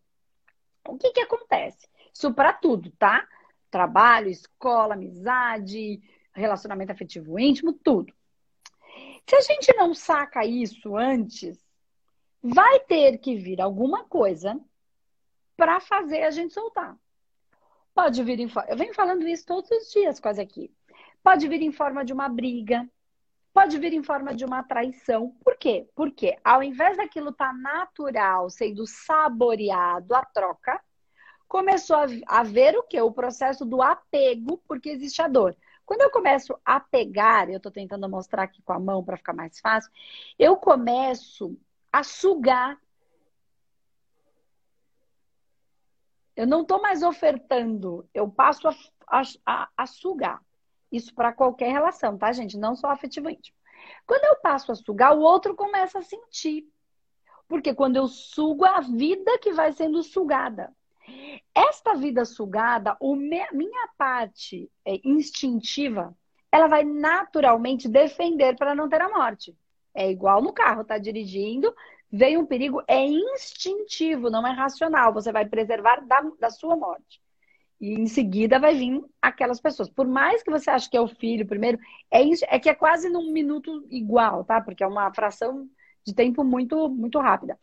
O 0.87 0.97
que 0.97 1.11
que 1.11 1.21
acontece? 1.21 1.89
Isso 2.13 2.33
para 2.33 2.53
tudo, 2.53 2.93
tá? 2.93 3.27
Trabalho, 3.71 4.29
escola, 4.29 4.95
amizade, 4.95 6.01
relacionamento 6.33 6.93
afetivo 6.93 7.39
íntimo, 7.39 7.73
tudo. 7.73 8.13
Se 9.27 9.35
a 9.35 9.41
gente 9.41 9.75
não 9.75 9.95
saca 9.95 10.45
isso 10.45 10.97
antes, 10.97 11.64
vai 12.45 12.79
ter 12.81 13.17
que 13.17 13.35
vir 13.37 13.59
alguma 13.59 14.05
coisa 14.05 14.61
para 15.57 15.81
fazer 15.81 16.25
a 16.25 16.31
gente 16.31 16.53
soltar. 16.53 16.95
Pode 17.95 18.23
vir 18.23 18.39
em 18.39 18.49
forma. 18.49 18.71
Eu 18.71 18.77
venho 18.77 18.93
falando 18.93 19.27
isso 19.27 19.47
todos 19.47 19.71
os 19.71 19.91
dias, 19.91 20.21
quase 20.21 20.43
aqui. 20.43 20.71
Pode 21.23 21.49
vir 21.49 21.63
em 21.63 21.73
forma 21.73 22.05
de 22.05 22.13
uma 22.13 22.29
briga, 22.29 22.87
pode 23.55 23.79
vir 23.79 23.95
em 23.95 24.03
forma 24.03 24.35
de 24.35 24.45
uma 24.45 24.63
traição. 24.63 25.35
Por 25.43 25.57
quê? 25.57 25.89
Porque 25.95 26.37
ao 26.45 26.63
invés 26.63 26.99
daquilo 26.99 27.31
estar 27.31 27.49
tá 27.49 27.55
natural, 27.55 28.51
sendo 28.51 28.87
saboreado 28.87 30.15
a 30.15 30.23
troca, 30.23 30.79
começou 31.49 31.97
a, 31.97 32.07
a 32.27 32.43
ver 32.43 32.77
o 32.77 32.83
que? 32.83 33.01
O 33.01 33.13
processo 33.13 33.65
do 33.65 33.81
apego, 33.81 34.59
porque 34.69 34.91
existe 34.91 35.23
a 35.23 35.29
dor. 35.29 35.57
Quando 35.87 36.03
eu 36.03 36.11
começo 36.11 36.55
a 36.63 36.79
pegar, 36.79 37.49
eu 37.49 37.57
estou 37.57 37.73
tentando 37.73 38.07
mostrar 38.07 38.43
aqui 38.43 38.61
com 38.63 38.73
a 38.75 38.79
mão 38.79 39.03
para 39.03 39.17
ficar 39.17 39.33
mais 39.33 39.59
fácil, 39.61 39.91
eu 40.39 40.57
começo 40.57 41.57
a 41.95 42.03
sugar. 42.03 42.77
Eu 46.35 46.45
não 46.45 46.63
estou 46.63 46.83
mais 46.83 47.05
ofertando, 47.05 48.09
eu 48.13 48.29
passo 48.29 48.67
a, 48.67 49.23
a, 49.47 49.69
a 49.77 49.87
sugar. 49.87 50.43
Isso 50.91 51.15
para 51.15 51.33
qualquer 51.33 51.71
relação, 51.71 52.19
tá, 52.19 52.33
gente? 52.33 52.59
Não 52.59 52.75
só 52.75 52.89
afetivo 52.89 53.31
íntimo. 53.31 53.57
Quando 54.05 54.25
eu 54.25 54.41
passo 54.41 54.73
a 54.73 54.75
sugar, 54.75 55.17
o 55.17 55.21
outro 55.21 55.55
começa 55.55 56.01
a 56.01 56.03
sentir. 56.03 56.69
Porque 57.47 57.73
quando 57.73 57.95
eu 57.95 58.09
sugo, 58.09 58.65
a 58.65 58.81
vida 58.81 59.39
que 59.39 59.53
vai 59.53 59.73
sendo 59.73 60.03
sugada. 60.03 60.75
Esta 61.55 61.95
vida 61.95 62.25
sugada, 62.25 62.97
o 62.99 63.15
minha 63.15 63.89
parte 63.97 64.69
é, 64.85 65.01
instintiva, 65.05 66.13
ela 66.51 66.67
vai 66.67 66.83
naturalmente 66.83 67.89
defender 67.89 68.57
para 68.57 68.75
não 68.75 68.89
ter 68.89 69.01
a 69.01 69.09
morte. 69.09 69.57
É 69.95 70.11
igual 70.11 70.43
no 70.43 70.53
carro, 70.53 70.85
tá 70.85 70.99
dirigindo, 70.99 71.75
vem 72.11 72.37
um 72.37 72.47
perigo, 72.47 72.83
é 72.87 73.05
instintivo, 73.05 74.31
não 74.31 74.47
é 74.47 74.53
racional. 74.53 75.13
Você 75.13 75.33
vai 75.33 75.47
preservar 75.47 76.05
da, 76.07 76.21
da 76.39 76.51
sua 76.51 76.77
morte. 76.77 77.23
E 77.81 77.93
em 77.95 78.07
seguida 78.07 78.59
vai 78.59 78.75
vir 78.75 79.05
aquelas 79.21 79.61
pessoas. 79.61 79.91
Por 79.91 80.07
mais 80.07 80.43
que 80.43 80.51
você 80.51 80.71
ache 80.71 80.89
que 80.89 80.97
é 80.97 81.01
o 81.01 81.09
filho 81.09 81.47
primeiro, 81.47 81.79
é, 82.11 82.23
é 82.49 82.59
que 82.59 82.69
é 82.69 82.75
quase 82.75 83.09
num 83.09 83.33
minuto 83.33 83.87
igual, 83.91 84.45
tá? 84.45 84.61
Porque 84.61 84.83
é 84.83 84.87
uma 84.87 85.13
fração 85.13 85.69
de 86.05 86.15
tempo 86.15 86.45
muito, 86.45 86.89
muito 86.89 87.19
rápida. 87.19 87.59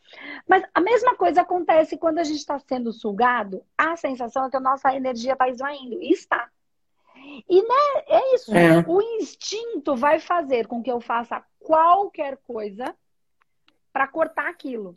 Mas 0.48 0.64
a 0.74 0.82
mesma 0.82 1.16
coisa 1.16 1.42
acontece 1.42 1.98
quando 1.98 2.20
a 2.20 2.24
gente 2.24 2.40
está 2.40 2.60
sendo 2.60 2.92
sugado, 2.92 3.64
a 3.78 3.96
sensação 3.96 4.46
é 4.46 4.50
que 4.50 4.58
a 4.58 4.62
nossa 4.62 4.94
energia 4.94 5.34
está 5.34 5.48
esvaindo. 5.48 6.02
E 6.02 6.12
está. 6.12 6.50
E 7.48 7.62
né, 7.62 8.04
é 8.08 8.36
isso. 8.36 8.54
É. 8.54 8.84
O 8.88 9.02
instinto 9.02 9.96
vai 9.96 10.20
fazer 10.20 10.68
com 10.68 10.82
que 10.82 10.92
eu 10.92 11.00
faça 11.00 11.44
qualquer 11.72 12.36
coisa 12.46 12.94
para 13.94 14.06
cortar 14.06 14.50
aquilo. 14.50 14.94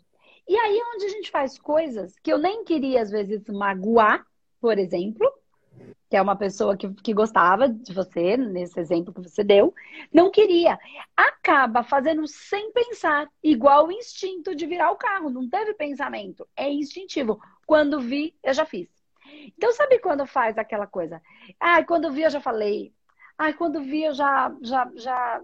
E 0.47 0.57
aí 0.57 0.76
é 0.76 0.97
onde 0.97 1.04
a 1.04 1.09
gente 1.09 1.31
faz 1.31 1.57
coisas 1.57 2.19
que 2.19 2.33
eu 2.33 2.37
nem 2.37 2.64
queria, 2.64 3.00
às 3.00 3.12
vezes, 3.12 3.47
magoar, 3.49 4.26
por 4.61 4.76
exemplo, 4.76 5.33
que 6.11 6.16
é 6.16 6.21
uma 6.21 6.35
pessoa 6.35 6.76
que, 6.76 6.93
que 6.95 7.14
gostava 7.14 7.69
de 7.69 7.93
você, 7.93 8.37
nesse 8.37 8.81
exemplo 8.81 9.14
que 9.14 9.21
você 9.21 9.45
deu, 9.45 9.73
não 10.12 10.33
queria. 10.33 10.76
Acaba 11.16 11.85
fazendo 11.85 12.26
sem 12.26 12.73
pensar, 12.73 13.28
igual 13.40 13.87
o 13.87 13.93
instinto 13.93 14.52
de 14.52 14.66
virar 14.66 14.90
o 14.90 14.97
carro. 14.97 15.31
Não 15.31 15.49
teve 15.49 15.75
pensamento, 15.75 16.45
é 16.57 16.69
instintivo. 16.69 17.40
Quando 17.64 18.00
vi, 18.00 18.35
eu 18.43 18.52
já 18.52 18.66
fiz. 18.66 18.88
Então, 19.57 19.73
sabe 19.73 20.00
quando 20.00 20.26
faz 20.26 20.59
aquela 20.59 20.88
coisa? 20.88 21.23
Ah, 21.61 21.85
quando 21.85 22.11
vi, 22.11 22.23
eu 22.23 22.31
já 22.31 22.40
falei. 22.40 22.93
Ah, 23.38 23.52
quando 23.52 23.81
vi, 23.81 24.02
eu 24.02 24.12
já, 24.12 24.52
já, 24.61 24.90
já 24.97 25.40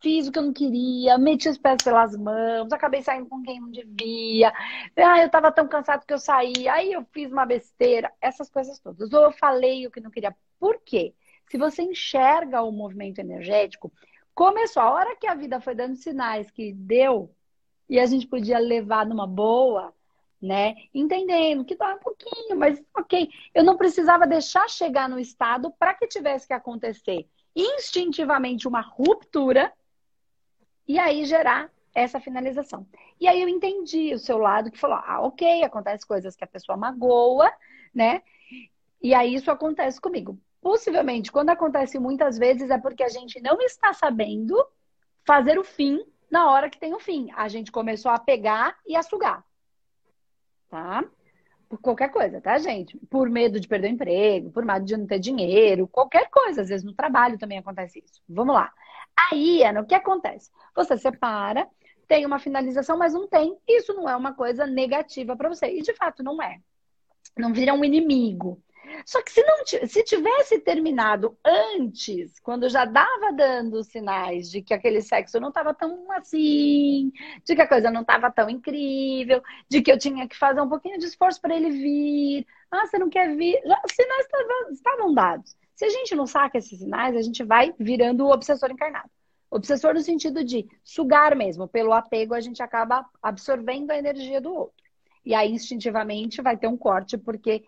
fiz 0.00 0.28
o 0.28 0.32
que 0.32 0.38
eu 0.38 0.42
não 0.42 0.52
queria, 0.52 1.18
meti 1.18 1.48
os 1.48 1.58
pés 1.58 1.82
pelas 1.82 2.16
mãos, 2.16 2.72
acabei 2.72 3.02
saindo 3.02 3.28
com 3.28 3.42
quem 3.42 3.60
não 3.60 3.70
devia. 3.70 4.52
Ah, 4.96 5.22
eu 5.22 5.30
tava 5.30 5.50
tão 5.50 5.66
cansado 5.66 6.06
que 6.06 6.12
eu 6.12 6.18
saí, 6.18 6.68
aí 6.68 6.92
eu 6.92 7.04
fiz 7.12 7.32
uma 7.32 7.46
besteira, 7.46 8.12
essas 8.20 8.50
coisas 8.50 8.78
todas. 8.78 9.12
Ou 9.12 9.22
eu 9.22 9.32
falei 9.32 9.86
o 9.86 9.90
que 9.90 10.00
não 10.00 10.10
queria. 10.10 10.34
Por 10.58 10.80
quê? 10.84 11.14
Se 11.50 11.58
você 11.58 11.82
enxerga 11.82 12.62
o 12.62 12.72
movimento 12.72 13.18
energético, 13.18 13.92
começou 14.34 14.82
a 14.82 14.90
hora 14.92 15.16
que 15.16 15.26
a 15.26 15.34
vida 15.34 15.60
foi 15.60 15.74
dando 15.74 15.96
sinais 15.96 16.50
que 16.50 16.72
deu 16.72 17.34
e 17.88 17.98
a 18.00 18.06
gente 18.06 18.26
podia 18.26 18.58
levar 18.58 19.06
numa 19.06 19.26
boa, 19.26 19.94
né? 20.40 20.74
Entendendo 20.92 21.64
que 21.64 21.76
dá 21.76 21.94
um 21.94 21.98
pouquinho, 21.98 22.56
mas 22.56 22.82
ok. 22.96 23.28
Eu 23.54 23.64
não 23.64 23.76
precisava 23.76 24.26
deixar 24.26 24.68
chegar 24.68 25.08
no 25.08 25.18
estado 25.18 25.72
para 25.78 25.94
que 25.94 26.06
tivesse 26.06 26.46
que 26.46 26.52
acontecer 26.52 27.28
instintivamente 27.54 28.66
uma 28.66 28.80
ruptura 28.80 29.72
e 30.86 30.98
aí 30.98 31.24
gerar 31.24 31.70
essa 31.94 32.20
finalização. 32.20 32.86
E 33.20 33.28
aí 33.28 33.40
eu 33.40 33.48
entendi 33.48 34.12
o 34.12 34.18
seu 34.18 34.38
lado 34.38 34.70
que 34.70 34.78
falou: 34.78 34.96
ah, 34.96 35.20
ok, 35.22 35.62
acontece 35.62 36.06
coisas 36.06 36.34
que 36.34 36.44
a 36.44 36.48
pessoa 36.48 36.76
magoa, 36.76 37.52
né? 37.94 38.22
E 39.00 39.14
aí 39.14 39.34
isso 39.34 39.50
acontece 39.50 40.00
comigo. 40.00 40.38
Possivelmente, 40.60 41.30
quando 41.30 41.50
acontece 41.50 41.98
muitas 41.98 42.38
vezes, 42.38 42.70
é 42.70 42.78
porque 42.78 43.02
a 43.02 43.08
gente 43.08 43.40
não 43.40 43.60
está 43.60 43.92
sabendo 43.92 44.56
fazer 45.26 45.58
o 45.58 45.64
fim 45.64 46.02
na 46.30 46.50
hora 46.50 46.70
que 46.70 46.78
tem 46.78 46.94
o 46.94 46.98
fim. 46.98 47.30
A 47.36 47.48
gente 47.48 47.70
começou 47.70 48.10
a 48.10 48.18
pegar 48.18 48.76
e 48.86 48.96
a 48.96 49.02
sugar. 49.02 49.44
Tá? 50.68 51.04
Por 51.68 51.78
qualquer 51.78 52.10
coisa, 52.10 52.40
tá, 52.40 52.58
gente? 52.58 52.96
Por 53.10 53.28
medo 53.28 53.58
de 53.58 53.66
perder 53.66 53.88
o 53.88 53.90
emprego, 53.92 54.50
por 54.50 54.64
medo 54.64 54.84
de 54.84 54.96
não 54.96 55.06
ter 55.06 55.18
dinheiro, 55.18 55.88
qualquer 55.88 56.28
coisa. 56.30 56.62
Às 56.62 56.68
vezes 56.68 56.84
no 56.84 56.94
trabalho 56.94 57.38
também 57.38 57.58
acontece 57.58 58.02
isso. 58.04 58.22
Vamos 58.28 58.54
lá. 58.54 58.72
Aí, 59.30 59.62
Ana, 59.62 59.80
o 59.80 59.86
que 59.86 59.94
acontece? 59.94 60.50
Você 60.74 60.96
separa, 60.96 61.68
tem 62.06 62.26
uma 62.26 62.38
finalização, 62.38 62.98
mas 62.98 63.14
não 63.14 63.26
tem. 63.26 63.56
Isso 63.66 63.92
não 63.94 64.08
é 64.08 64.16
uma 64.16 64.34
coisa 64.34 64.66
negativa 64.66 65.36
para 65.36 65.48
você. 65.48 65.66
E 65.66 65.82
de 65.82 65.94
fato 65.94 66.22
não 66.22 66.42
é. 66.42 66.60
Não 67.36 67.52
vira 67.52 67.74
um 67.74 67.84
inimigo. 67.84 68.60
Só 69.04 69.22
que 69.22 69.30
se 69.32 69.42
não 69.42 69.64
se 69.86 70.02
tivesse 70.04 70.58
terminado 70.60 71.36
antes, 71.44 72.38
quando 72.40 72.68
já 72.68 72.84
dava 72.84 73.32
dando 73.32 73.82
sinais 73.82 74.50
de 74.50 74.62
que 74.62 74.74
aquele 74.74 75.00
sexo 75.00 75.40
não 75.40 75.48
estava 75.48 75.74
tão 75.74 76.10
assim, 76.12 77.12
de 77.44 77.54
que 77.54 77.62
a 77.62 77.68
coisa 77.68 77.90
não 77.90 78.02
estava 78.02 78.30
tão 78.30 78.48
incrível, 78.48 79.42
de 79.68 79.82
que 79.82 79.90
eu 79.90 79.98
tinha 79.98 80.28
que 80.28 80.36
fazer 80.36 80.60
um 80.60 80.68
pouquinho 80.68 80.98
de 80.98 81.06
esforço 81.06 81.40
para 81.40 81.56
ele 81.56 81.70
vir. 81.70 82.46
Ah, 82.70 82.86
você 82.86 82.98
não 82.98 83.08
quer 83.08 83.34
vir? 83.36 83.60
Já, 83.64 83.80
os 83.84 83.92
sinais 83.92 84.26
estavam 84.72 85.14
dados. 85.14 85.56
Se 85.74 85.84
a 85.84 85.88
gente 85.88 86.14
não 86.14 86.26
saca 86.26 86.58
esses 86.58 86.78
sinais, 86.78 87.16
a 87.16 87.22
gente 87.22 87.42
vai 87.42 87.74
virando 87.78 88.24
o 88.24 88.30
obsessor 88.30 88.70
encarnado. 88.70 89.10
Obsessor 89.50 89.94
no 89.94 90.00
sentido 90.00 90.44
de 90.44 90.66
sugar 90.82 91.36
mesmo, 91.36 91.68
pelo 91.68 91.92
apego 91.92 92.34
a 92.34 92.40
gente 92.40 92.62
acaba 92.62 93.06
absorvendo 93.22 93.90
a 93.90 93.96
energia 93.96 94.40
do 94.40 94.52
outro. 94.52 94.84
E 95.24 95.34
aí 95.34 95.52
instintivamente 95.52 96.42
vai 96.42 96.56
ter 96.56 96.66
um 96.66 96.76
corte 96.76 97.16
porque 97.16 97.64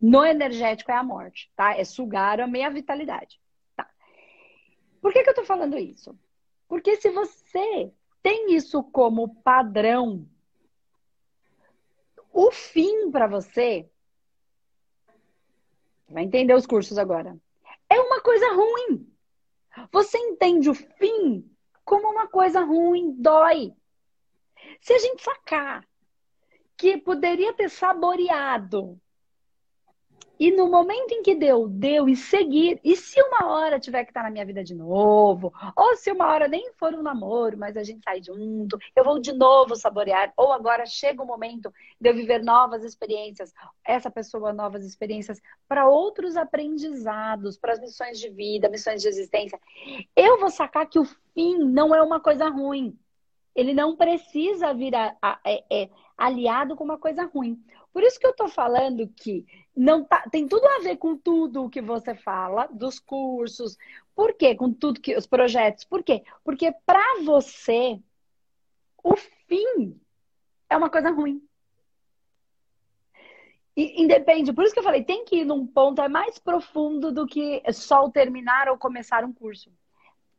no 0.00 0.24
energético 0.24 0.90
é 0.90 0.94
a 0.94 1.02
morte, 1.02 1.50
tá? 1.56 1.76
É 1.76 1.84
sugar 1.84 2.40
a 2.40 2.46
meia 2.46 2.70
vitalidade. 2.70 3.40
Tá. 3.76 3.88
Por 5.00 5.12
que, 5.12 5.22
que 5.22 5.30
eu 5.30 5.34
tô 5.34 5.44
falando 5.44 5.76
isso? 5.76 6.18
Porque 6.68 6.96
se 6.96 7.10
você 7.10 7.92
tem 8.22 8.54
isso 8.54 8.82
como 8.82 9.34
padrão, 9.42 10.28
o 12.32 12.52
fim 12.52 13.10
para 13.10 13.26
você. 13.26 13.90
Vai 16.08 16.24
entender 16.24 16.54
os 16.54 16.66
cursos 16.66 16.96
agora. 16.98 17.36
É 17.88 17.98
uma 18.00 18.20
coisa 18.20 18.46
ruim. 18.52 19.12
Você 19.90 20.18
entende 20.18 20.70
o 20.70 20.74
fim 20.74 21.50
como 21.84 22.10
uma 22.10 22.28
coisa 22.28 22.60
ruim, 22.60 23.12
dói. 23.12 23.72
Se 24.80 24.92
a 24.92 24.98
gente 24.98 25.22
sacar 25.22 25.86
que 26.76 26.98
poderia 26.98 27.52
ter 27.54 27.68
saboreado 27.68 29.00
e 30.38 30.52
no 30.52 30.68
momento 30.68 31.12
em 31.12 31.22
que 31.22 31.34
deu, 31.34 31.68
deu 31.68 32.08
e 32.08 32.14
seguir. 32.14 32.80
E 32.84 32.94
se 32.94 33.20
uma 33.20 33.46
hora 33.46 33.80
tiver 33.80 34.04
que 34.04 34.10
estar 34.10 34.22
na 34.22 34.30
minha 34.30 34.44
vida 34.44 34.62
de 34.62 34.74
novo, 34.74 35.52
ou 35.76 35.96
se 35.96 36.12
uma 36.12 36.26
hora 36.28 36.46
nem 36.46 36.72
for 36.74 36.94
um 36.94 37.02
namoro, 37.02 37.58
mas 37.58 37.76
a 37.76 37.82
gente 37.82 38.02
sai 38.04 38.22
junto, 38.22 38.78
eu 38.94 39.02
vou 39.02 39.18
de 39.18 39.32
novo 39.32 39.74
saborear. 39.74 40.32
Ou 40.36 40.52
agora 40.52 40.86
chega 40.86 41.22
o 41.22 41.26
momento 41.26 41.72
de 42.00 42.08
eu 42.08 42.14
viver 42.14 42.42
novas 42.42 42.84
experiências, 42.84 43.52
essa 43.84 44.10
pessoa 44.10 44.52
novas 44.52 44.84
experiências 44.84 45.40
para 45.68 45.88
outros 45.88 46.36
aprendizados, 46.36 47.58
para 47.58 47.72
as 47.72 47.80
missões 47.80 48.20
de 48.20 48.28
vida, 48.28 48.68
missões 48.68 49.02
de 49.02 49.08
existência. 49.08 49.58
Eu 50.14 50.38
vou 50.38 50.50
sacar 50.50 50.88
que 50.88 50.98
o 50.98 51.04
fim 51.34 51.58
não 51.58 51.94
é 51.94 52.00
uma 52.00 52.20
coisa 52.20 52.48
ruim. 52.48 52.96
Ele 53.54 53.74
não 53.74 53.96
precisa 53.96 54.72
vir 54.72 54.94
a, 54.94 55.16
a, 55.20 55.32
a, 55.32 55.40
é, 55.44 55.64
é, 55.68 55.90
aliado 56.16 56.76
com 56.76 56.84
uma 56.84 56.96
coisa 56.96 57.24
ruim. 57.24 57.60
Por 57.98 58.04
isso 58.04 58.20
que 58.20 58.26
eu 58.28 58.30
estou 58.30 58.46
falando 58.46 59.08
que 59.08 59.44
não 59.74 60.04
tá, 60.04 60.22
tem 60.30 60.46
tudo 60.46 60.64
a 60.68 60.78
ver 60.78 60.98
com 60.98 61.16
tudo 61.16 61.64
o 61.64 61.68
que 61.68 61.82
você 61.82 62.14
fala, 62.14 62.68
dos 62.68 63.00
cursos. 63.00 63.76
Por 64.14 64.34
quê? 64.34 64.54
Com 64.54 64.72
tudo 64.72 65.00
que 65.00 65.16
os 65.16 65.26
projetos. 65.26 65.82
Por 65.82 66.04
quê? 66.04 66.22
Porque 66.44 66.72
para 66.86 67.22
você 67.24 68.00
o 69.02 69.16
fim 69.16 70.00
é 70.70 70.76
uma 70.76 70.88
coisa 70.88 71.10
ruim. 71.10 71.42
E, 73.76 74.00
independe, 74.00 74.52
por 74.52 74.62
isso 74.62 74.74
que 74.74 74.78
eu 74.78 74.84
falei, 74.84 75.02
tem 75.02 75.24
que 75.24 75.38
ir 75.38 75.44
num 75.44 75.66
ponto 75.66 76.00
é 76.00 76.08
mais 76.08 76.38
profundo 76.38 77.10
do 77.10 77.26
que 77.26 77.60
só 77.72 78.04
o 78.04 78.12
terminar 78.12 78.68
ou 78.68 78.78
começar 78.78 79.24
um 79.24 79.32
curso. 79.32 79.72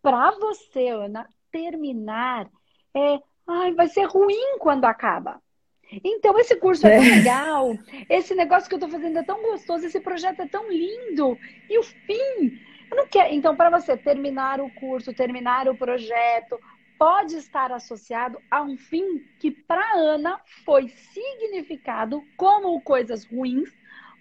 Para 0.02 0.32
você, 0.32 0.88
Ana, 0.88 1.30
terminar 1.52 2.50
é, 2.96 3.22
ai, 3.46 3.74
vai 3.74 3.90
ser 3.90 4.06
ruim 4.06 4.60
quando 4.60 4.86
acaba. 4.86 5.42
Então, 5.92 6.38
esse 6.40 6.56
curso 6.56 6.86
é 6.88 6.98
tão 6.98 7.06
é. 7.06 7.16
legal, 7.16 7.78
esse 8.10 8.36
negócio 8.36 8.70
que 8.70 8.76
eu 8.76 8.78
estou 8.78 8.92
fazendo 8.92 9.20
é 9.20 9.24
tão 9.24 9.42
gostoso, 9.42 9.86
esse 9.86 10.00
projeto 10.00 10.42
é 10.42 10.48
tão 10.48 10.70
lindo, 10.72 11.38
e 11.70 11.78
o 11.80 11.84
fim. 11.84 12.60
Eu 12.92 12.98
não 12.98 13.08
quero. 13.08 13.34
Então, 13.34 13.56
para 13.56 13.70
você 13.70 13.96
terminar 13.96 14.60
o 14.60 14.70
curso, 14.72 15.14
terminar 15.14 15.68
o 15.68 15.76
projeto, 15.76 16.60
pode 16.98 17.38
estar 17.38 17.72
associado 17.72 18.42
a 18.52 18.62
um 18.62 18.78
fim 18.78 19.26
que, 19.40 19.50
para 19.50 19.94
Ana, 19.94 20.40
foi 20.66 20.90
significado 20.90 22.24
como 22.36 22.82
coisas 22.82 23.26
ruins, 23.26 23.70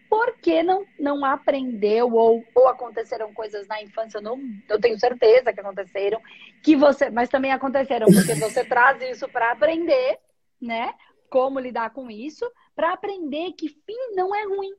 porque 0.08 0.62
não, 0.62 0.86
não 0.98 1.24
aprendeu 1.24 2.12
ou, 2.14 2.44
ou 2.54 2.68
aconteceram 2.68 3.34
coisas 3.34 3.66
na 3.66 3.82
infância, 3.82 4.18
eu, 4.18 4.22
não, 4.22 4.40
eu 4.68 4.80
tenho 4.80 4.98
certeza 4.98 5.52
que 5.52 5.60
aconteceram, 5.60 6.20
que 6.62 6.76
você, 6.76 7.10
mas 7.10 7.28
também 7.28 7.52
aconteceram 7.52 8.06
porque 8.06 8.34
você 8.36 8.64
traz 8.64 9.02
isso 9.02 9.28
para 9.28 9.52
aprender, 9.52 10.18
né? 10.60 10.94
Como 11.30 11.60
lidar 11.60 11.90
com 11.90 12.10
isso, 12.10 12.50
para 12.74 12.92
aprender 12.92 13.52
que 13.52 13.68
fim 13.68 14.14
não 14.14 14.34
é 14.34 14.44
ruim. 14.44 14.72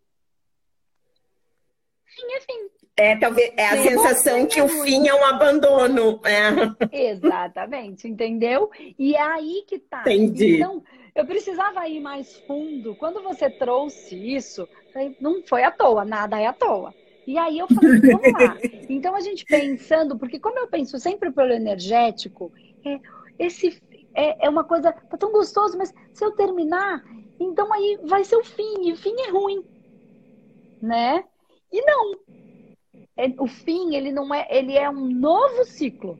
Fim 2.05 2.33
é 2.33 2.41
fim. 2.41 2.69
É, 2.97 3.15
talvez 3.15 3.53
é 3.55 3.67
a 3.67 3.77
Sim, 3.77 3.89
sensação 3.89 4.45
que 4.45 4.61
o 4.61 4.67
fim 4.67 5.07
é 5.07 5.13
um 5.13 5.23
abandono. 5.23 6.19
É. 6.25 6.49
Exatamente, 7.11 8.07
entendeu? 8.07 8.69
E 8.97 9.15
é 9.15 9.21
aí 9.21 9.63
que 9.67 9.79
tá. 9.79 10.01
Entendi. 10.01 10.57
Então, 10.57 10.83
eu 11.15 11.25
precisava 11.25 11.87
ir 11.87 11.99
mais 11.99 12.35
fundo. 12.41 12.95
Quando 12.95 13.21
você 13.21 13.49
trouxe 13.49 14.15
isso, 14.15 14.67
não 15.19 15.41
foi 15.43 15.63
à 15.63 15.71
toa, 15.71 16.03
nada 16.03 16.39
é 16.39 16.47
à 16.47 16.53
toa. 16.53 16.93
E 17.25 17.37
aí 17.37 17.59
eu 17.59 17.67
falei, 17.67 17.99
vamos 18.01 18.33
lá. 18.33 18.57
Então 18.89 19.15
a 19.15 19.21
gente 19.21 19.45
pensando, 19.45 20.17
porque 20.17 20.39
como 20.39 20.57
eu 20.57 20.67
penso 20.67 20.99
sempre 20.99 21.31
pelo 21.31 21.53
energético, 21.53 22.51
é, 22.83 22.99
esse 23.37 23.79
é, 24.19 24.45
é 24.45 24.49
uma 24.49 24.63
coisa, 24.63 24.91
tá 24.91 25.17
tão 25.17 25.31
gostoso, 25.31 25.77
mas 25.77 25.93
se 26.13 26.25
eu 26.25 26.31
terminar, 26.31 27.01
então 27.39 27.71
aí 27.71 27.99
vai 28.03 28.23
ser 28.25 28.35
o 28.35 28.43
fim, 28.43 28.87
e 28.87 28.91
o 28.91 28.97
fim 28.97 29.15
é 29.21 29.31
ruim, 29.31 29.63
né? 30.81 31.23
E 31.71 31.81
não. 31.81 32.19
É, 33.15 33.27
o 33.39 33.47
fim, 33.47 33.95
ele 33.95 34.11
não 34.11 34.33
é, 34.33 34.45
ele 34.49 34.77
é 34.77 34.89
um 34.89 35.07
novo 35.07 35.63
ciclo, 35.65 36.19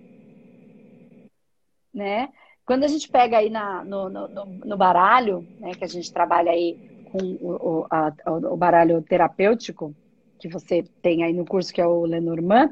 né? 1.94 2.30
Quando 2.66 2.84
a 2.84 2.88
gente 2.88 3.10
pega 3.10 3.40
aí 3.40 3.50
na, 3.50 3.84
no, 3.84 4.10
no, 4.10 4.46
no 4.64 4.78
baralho, 4.78 5.46
né, 5.60 5.72
que 5.74 5.84
a 5.84 5.88
gente 5.88 6.14
trabalha 6.14 6.52
aí 6.52 6.78
com 7.06 7.18
o, 7.18 7.80
o, 7.82 7.88
a, 7.90 8.14
o 8.28 8.56
baralho 8.56 9.02
terapêutico, 9.02 9.94
que 10.40 10.48
você 10.48 10.84
tem 11.02 11.24
aí 11.24 11.34
no 11.34 11.46
curso, 11.46 11.74
que 11.74 11.82
é 11.82 11.88
o 11.88 12.06
Lenormand, 12.06 12.70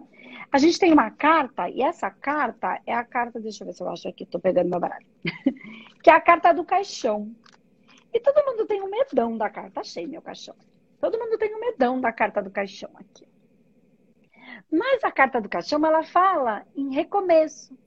a 0.52 0.58
gente 0.58 0.80
tem 0.80 0.94
uma 0.94 1.12
carta, 1.12 1.70
e 1.70 1.82
essa 1.82 2.10
carta 2.10 2.82
é 2.86 2.94
a 2.94 3.04
carta, 3.04 3.40
deixa 3.40 3.64
eu 3.64 3.68
ver 3.68 3.74
se 3.74 3.84
eu 3.84 3.90
acho 3.90 4.08
aqui, 4.08 4.26
tô 4.26 4.40
pegando 4.40 4.70
meu 4.70 4.80
baralho, 4.80 5.06
que 6.04 6.10
é 6.10 6.14
a 6.14 6.22
carta 6.22 6.54
do 6.54 6.64
caixão. 6.64 7.36
E 8.14 8.20
todo 8.20 8.46
mundo 8.46 8.66
tem 8.66 8.82
um 8.82 8.90
medão 8.90 9.38
da 9.38 9.50
carta, 9.50 9.82
achei 9.82 10.08
meu 10.08 10.22
caixão. 10.22 10.56
Todo 11.00 11.20
mundo 11.20 11.38
tem 11.38 11.54
um 11.54 11.60
medão 11.60 12.00
da 12.00 12.12
carta 12.12 12.42
do 12.42 12.50
caixão 12.50 12.90
aqui. 12.96 13.28
Mas 14.72 15.04
a 15.04 15.12
carta 15.12 15.40
do 15.40 15.50
caixão, 15.50 15.86
ela 15.86 16.04
fala 16.04 16.66
em 16.76 16.94
recomeço 16.94 17.78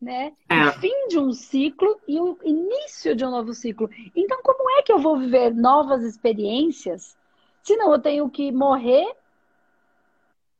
né? 0.00 0.32
É. 0.48 0.68
O 0.68 0.72
fim 0.74 1.08
de 1.08 1.18
um 1.18 1.32
ciclo 1.32 2.00
e 2.08 2.18
o 2.18 2.38
início 2.42 3.14
de 3.14 3.24
um 3.24 3.30
novo 3.30 3.52
ciclo. 3.52 3.90
Então, 4.16 4.40
como 4.42 4.70
é 4.78 4.82
que 4.82 4.90
eu 4.92 4.98
vou 4.98 5.18
viver 5.18 5.54
novas 5.54 6.02
experiências 6.02 7.16
se 7.62 7.76
não 7.76 7.92
eu 7.92 7.98
tenho 7.98 8.30
que 8.30 8.50
morrer 8.50 9.14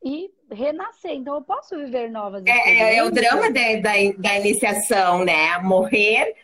e 0.04 0.30
renascer? 0.50 1.12
Então, 1.12 1.34
eu 1.34 1.42
posso 1.42 1.76
viver 1.76 2.10
novas 2.10 2.42
experiências. 2.42 2.88
É, 2.88 2.96
é 2.96 3.04
o 3.04 3.10
drama 3.10 3.50
de, 3.50 3.76
da, 3.78 3.92
da 4.18 4.38
iniciação, 4.38 5.24
né? 5.24 5.58
Morrer, 5.58 6.34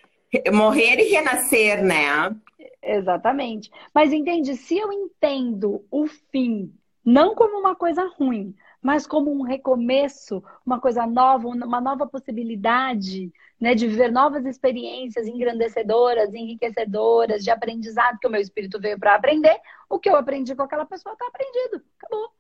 morrer 0.53 0.99
e 1.01 1.11
renascer, 1.11 1.83
né? 1.83 2.35
Exatamente. 2.83 3.71
Mas 3.95 4.13
entende, 4.13 4.57
se 4.57 4.79
eu 4.79 4.93
entendo 4.93 5.85
o 5.91 6.07
fim 6.07 6.73
não 7.05 7.37
como 7.37 7.59
uma 7.59 7.77
coisa 7.77 8.05
ruim, 8.19 8.55
mas 8.83 9.07
como 9.07 9.33
um 9.33 9.43
recomeço, 9.43 10.43
uma 10.65 10.81
coisa 10.81 11.07
nova, 11.07 11.49
uma 11.49 11.81
nova 11.81 12.07
possibilidade 12.07 13.33
né, 13.61 13.75
de 13.75 13.87
viver 13.87 14.13
novas 14.13 14.45
experiências 14.45 15.27
engrandecedoras, 15.27 16.35
enriquecedoras, 16.35 17.43
de 17.43 17.51
aprendizado, 17.51 18.19
que 18.19 18.27
o 18.27 18.31
meu 18.31 18.41
espírito 18.41 18.81
veio 18.81 18.99
para 18.99 19.15
aprender. 19.15 19.57
O 19.89 19.99
que 19.99 20.09
eu 20.09 20.17
aprendi 20.17 20.55
com 20.55 20.63
aquela 20.63 20.85
pessoa 20.85 21.13
está 21.15 21.27
aprendido. 21.27 21.83
Acabou. 21.99 22.36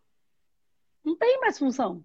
Não 1.06 1.16
tem 1.16 1.40
mais 1.40 1.58
função. 1.58 2.04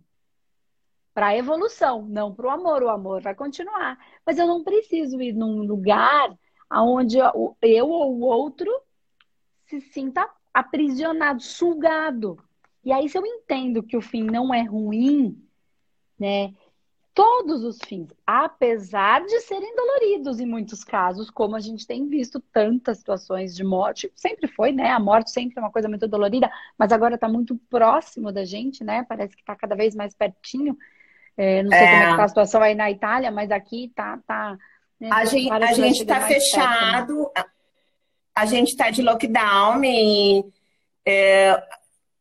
Para 1.14 1.28
a 1.28 1.38
evolução, 1.38 2.06
não 2.06 2.34
para 2.34 2.48
o 2.48 2.50
amor. 2.50 2.84
O 2.84 2.90
amor 2.90 3.22
vai 3.22 3.36
continuar. 3.36 3.98
Mas 4.26 4.38
eu 4.38 4.48
não 4.48 4.64
preciso 4.64 5.22
ir 5.22 5.34
num 5.34 5.64
lugar 5.64 6.34
onde 6.72 7.18
eu 7.18 7.90
ou 7.90 8.16
o 8.16 8.22
outro 8.22 8.72
se 9.66 9.82
sinta 9.82 10.30
aprisionado, 10.54 11.42
sugado 11.42 12.38
e 12.84 12.92
aí, 12.92 13.08
se 13.08 13.18
eu 13.18 13.26
entendo 13.26 13.84
que 13.84 13.96
o 13.96 14.02
fim 14.02 14.24
não 14.24 14.54
é 14.54 14.64
ruim, 14.64 15.38
né? 16.20 16.54
Todos 17.14 17.64
os 17.64 17.78
fins, 17.86 18.08
apesar 18.26 19.26
de 19.26 19.42
serem 19.42 19.76
doloridos 19.76 20.40
em 20.40 20.46
muitos 20.46 20.82
casos, 20.82 21.30
como 21.30 21.58
a 21.58 21.60
gente 21.60 21.86
tem 21.86 22.08
visto 22.08 22.40
tantas 22.54 23.00
situações 23.00 23.54
de 23.54 23.66
morte, 23.66 24.10
sempre 24.16 24.48
foi, 24.48 24.72
né? 24.72 24.92
A 24.92 25.00
morte 25.00 25.30
sempre 25.30 25.58
é 25.58 25.62
uma 25.62 25.72
coisa 25.72 25.90
muito 25.90 26.08
dolorida, 26.08 26.50
mas 26.78 26.92
agora 26.94 27.16
está 27.16 27.28
muito 27.28 27.58
próximo 27.70 28.32
da 28.32 28.46
gente, 28.46 28.82
né? 28.82 29.06
Parece 29.10 29.36
que 29.36 29.42
está 29.42 29.56
cada 29.56 29.76
vez 29.76 29.94
mais 29.94 30.14
pertinho. 30.16 30.78
É, 31.36 31.64
não 31.64 31.70
sei 31.70 31.80
é. 31.80 31.92
como 31.92 32.04
é 32.04 32.12
que 32.12 32.18
tá 32.18 32.24
a 32.24 32.28
situação 32.30 32.62
aí 32.62 32.76
na 32.76 32.90
Itália, 32.90 33.30
mas 33.30 33.52
aqui 33.52 33.92
tá. 33.94 34.18
tá 34.26 34.58
né? 34.98 35.10
A 35.12 35.26
gente 35.26 35.52
a 35.52 35.74
gente 35.74 36.02
está 36.04 36.22
fechado, 36.22 37.30
perto, 37.34 37.34
né? 37.36 37.44
a 38.34 38.46
gente 38.46 38.70
está 38.70 38.90
de 38.90 39.02
lockdown 39.02 39.84
e 39.84 40.46
é, 41.06 41.62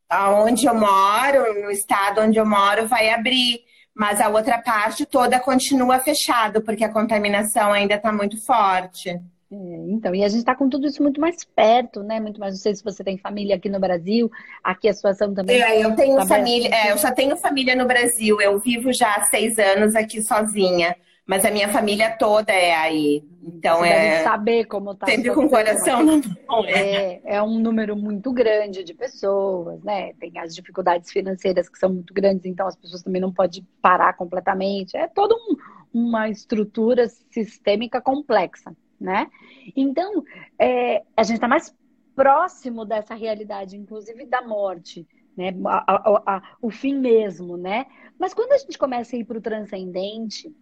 aonde 0.09 0.65
eu 0.65 0.75
moro, 0.75 1.61
no 1.61 1.71
estado 1.71 2.21
onde 2.21 2.37
eu 2.37 2.45
moro, 2.45 2.87
vai 2.87 3.09
abrir. 3.09 3.61
Mas 3.93 4.21
a 4.21 4.29
outra 4.29 4.57
parte 4.61 5.05
toda 5.05 5.39
continua 5.39 5.99
fechado, 5.99 6.61
porque 6.61 6.83
a 6.83 6.91
contaminação 6.91 7.73
ainda 7.73 7.95
está 7.95 8.11
muito 8.11 8.43
forte. 8.45 9.09
É, 9.09 9.55
então, 9.89 10.15
e 10.15 10.23
a 10.23 10.29
gente 10.29 10.39
está 10.39 10.55
com 10.55 10.69
tudo 10.69 10.87
isso 10.87 11.03
muito 11.03 11.19
mais 11.19 11.43
perto, 11.43 12.01
né? 12.01 12.21
Muito 12.21 12.39
mais. 12.39 12.53
Não 12.53 12.61
sei 12.61 12.73
se 12.73 12.83
você 12.83 13.03
tem 13.03 13.17
família 13.17 13.57
aqui 13.57 13.67
no 13.67 13.81
Brasil, 13.81 14.31
aqui 14.63 14.87
a 14.87 14.93
situação 14.93 15.33
também. 15.33 15.61
É, 15.61 15.83
eu 15.83 15.93
tenho 15.93 16.15
tá 16.15 16.25
família, 16.25 16.73
é, 16.73 16.91
eu 16.91 16.97
só 16.97 17.11
tenho 17.11 17.35
família 17.35 17.75
no 17.75 17.85
Brasil. 17.85 18.39
Eu 18.39 18.57
vivo 18.59 18.93
já 18.93 19.13
há 19.13 19.23
seis 19.23 19.59
anos 19.59 19.93
aqui 19.93 20.23
sozinha. 20.23 20.95
Mas 21.25 21.45
a 21.45 21.51
minha 21.51 21.69
família 21.69 22.15
toda 22.17 22.51
é 22.51 22.75
aí. 22.75 23.23
Então 23.43 23.79
Você 23.79 23.87
é. 23.87 24.11
Deve 24.11 24.23
saber 24.23 24.65
como 24.65 24.95
tá. 24.95 25.05
Sempre 25.05 25.33
com 25.33 25.45
o 25.45 25.49
coração 25.49 26.03
na 26.03 26.17
mão. 26.17 26.65
É, 26.65 27.21
é 27.23 27.41
um 27.41 27.59
número 27.59 27.95
muito 27.95 28.31
grande 28.31 28.83
de 28.83 28.93
pessoas, 28.93 29.81
né? 29.83 30.13
Tem 30.13 30.37
as 30.39 30.55
dificuldades 30.55 31.11
financeiras 31.11 31.69
que 31.69 31.77
são 31.77 31.93
muito 31.93 32.13
grandes, 32.13 32.45
então 32.45 32.67
as 32.67 32.75
pessoas 32.75 33.03
também 33.03 33.21
não 33.21 33.31
podem 33.31 33.65
parar 33.81 34.13
completamente. 34.13 34.97
É 34.97 35.07
toda 35.07 35.35
um, 35.35 35.55
uma 35.93 36.29
estrutura 36.29 37.07
sistêmica 37.29 38.01
complexa, 38.01 38.75
né? 38.99 39.27
Então, 39.75 40.23
é, 40.57 41.03
a 41.15 41.23
gente 41.23 41.35
está 41.35 41.47
mais 41.47 41.73
próximo 42.15 42.83
dessa 42.83 43.15
realidade, 43.15 43.77
inclusive 43.77 44.25
da 44.25 44.41
morte. 44.41 45.07
Né, 45.37 45.55
a, 45.65 45.93
a, 45.93 46.23
a, 46.35 46.43
o 46.61 46.69
fim 46.69 46.93
mesmo, 46.93 47.55
né? 47.55 47.85
Mas 48.19 48.33
quando 48.33 48.51
a 48.51 48.57
gente 48.57 48.77
começa 48.77 49.15
a 49.15 49.19
ir 49.19 49.23
para 49.23 49.37
o 49.37 49.41
transcendente, 49.41 50.53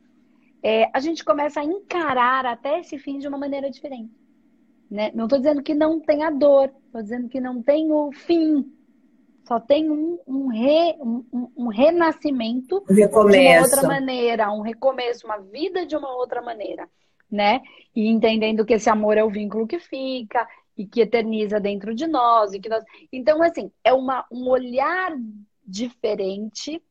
é, 0.61 0.89
a 0.93 0.99
gente 0.99 1.23
começa 1.23 1.59
a 1.59 1.63
encarar 1.63 2.45
até 2.45 2.79
esse 2.79 2.97
fim 2.97 3.17
de 3.17 3.27
uma 3.27 3.37
maneira 3.37 3.69
diferente. 3.69 4.13
Né? 4.89 5.11
Não 5.13 5.25
estou 5.25 5.39
dizendo 5.39 5.63
que 5.63 5.73
não 5.73 5.99
tenha 5.99 6.29
dor, 6.29 6.73
estou 6.85 7.01
dizendo 7.01 7.29
que 7.29 7.39
não 7.39 7.61
tem 7.61 7.91
o 7.91 8.11
fim. 8.11 8.73
Só 9.47 9.59
tem 9.59 9.89
um, 9.89 10.19
um, 10.27 10.47
re, 10.47 10.95
um, 10.99 11.51
um 11.55 11.67
renascimento 11.67 12.83
recomeço. 12.87 13.31
de 13.31 13.47
uma 13.47 13.61
outra 13.61 13.87
maneira, 13.87 14.51
um 14.51 14.61
recomeço, 14.61 15.25
uma 15.25 15.37
vida 15.37 15.85
de 15.85 15.95
uma 15.95 16.11
outra 16.15 16.41
maneira. 16.41 16.89
Né? 17.31 17.61
E 17.95 18.07
entendendo 18.07 18.65
que 18.65 18.73
esse 18.73 18.89
amor 18.89 19.17
é 19.17 19.23
o 19.23 19.29
vínculo 19.29 19.67
que 19.67 19.79
fica 19.79 20.47
e 20.75 20.85
que 20.85 21.01
eterniza 21.01 21.59
dentro 21.59 21.93
de 21.95 22.07
nós. 22.07 22.53
E 22.53 22.59
que 22.59 22.69
nós... 22.69 22.83
Então, 23.11 23.41
assim, 23.41 23.71
é 23.83 23.93
uma, 23.93 24.25
um 24.31 24.47
olhar 24.49 25.15
diferente, 25.65 26.81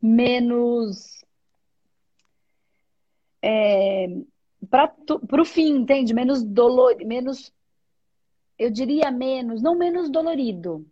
menos 0.00 1.25
é, 3.46 4.08
para 4.68 4.92
o 5.40 5.44
fim, 5.44 5.76
entende? 5.76 6.12
Menos 6.12 6.42
dolor, 6.42 6.96
menos, 7.04 7.52
eu 8.58 8.70
diria 8.70 9.10
menos, 9.10 9.62
não 9.62 9.76
menos 9.76 10.10
dolorido, 10.10 10.84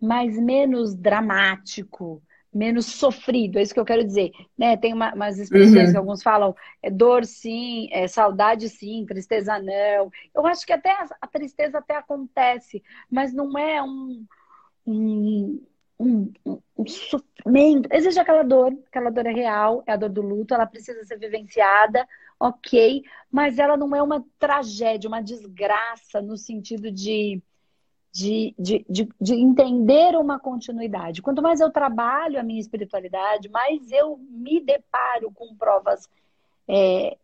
mas 0.00 0.38
menos 0.38 0.94
dramático, 0.94 2.22
menos 2.54 2.86
sofrido, 2.86 3.58
é 3.58 3.62
isso 3.62 3.74
que 3.74 3.80
eu 3.80 3.84
quero 3.84 4.04
dizer. 4.04 4.30
Né? 4.56 4.76
Tem 4.76 4.92
uma, 4.92 5.12
umas 5.12 5.38
expressões 5.38 5.86
uhum. 5.86 5.92
que 5.92 5.98
alguns 5.98 6.22
falam, 6.22 6.54
é 6.80 6.88
dor 6.88 7.24
sim, 7.24 7.88
é 7.90 8.06
saudade 8.06 8.68
sim, 8.68 9.04
tristeza 9.06 9.58
não. 9.58 10.10
Eu 10.34 10.46
acho 10.46 10.64
que 10.64 10.72
até 10.72 10.92
a, 10.92 11.08
a 11.20 11.26
tristeza 11.26 11.78
até 11.78 11.96
acontece, 11.96 12.80
mas 13.10 13.34
não 13.34 13.58
é 13.58 13.82
um, 13.82 14.24
um 14.86 15.60
um, 15.98 16.32
um, 16.44 16.86
sofrimento. 16.86 17.88
Existe 17.92 18.18
aquela 18.18 18.42
dor, 18.42 18.72
aquela 18.86 19.10
dor 19.10 19.26
é 19.26 19.32
real, 19.32 19.82
é 19.86 19.92
a 19.92 19.96
dor 19.96 20.10
do 20.10 20.22
luto, 20.22 20.54
ela 20.54 20.66
precisa 20.66 21.04
ser 21.04 21.18
vivenciada, 21.18 22.06
ok, 22.38 23.02
mas 23.30 23.58
ela 23.58 23.76
não 23.76 23.94
é 23.94 24.02
uma 24.02 24.24
tragédia, 24.38 25.08
uma 25.08 25.22
desgraça 25.22 26.20
no 26.20 26.36
sentido 26.36 26.90
de, 26.90 27.40
de, 28.12 28.54
de, 28.58 28.84
de, 28.88 29.08
de 29.20 29.34
entender 29.34 30.16
uma 30.16 30.38
continuidade. 30.38 31.22
Quanto 31.22 31.42
mais 31.42 31.60
eu 31.60 31.70
trabalho 31.70 32.38
a 32.38 32.42
minha 32.42 32.60
espiritualidade, 32.60 33.48
mais 33.48 33.90
eu 33.90 34.18
me 34.18 34.60
deparo 34.60 35.30
com 35.32 35.54
provas. 35.56 36.08
É, 36.68 37.16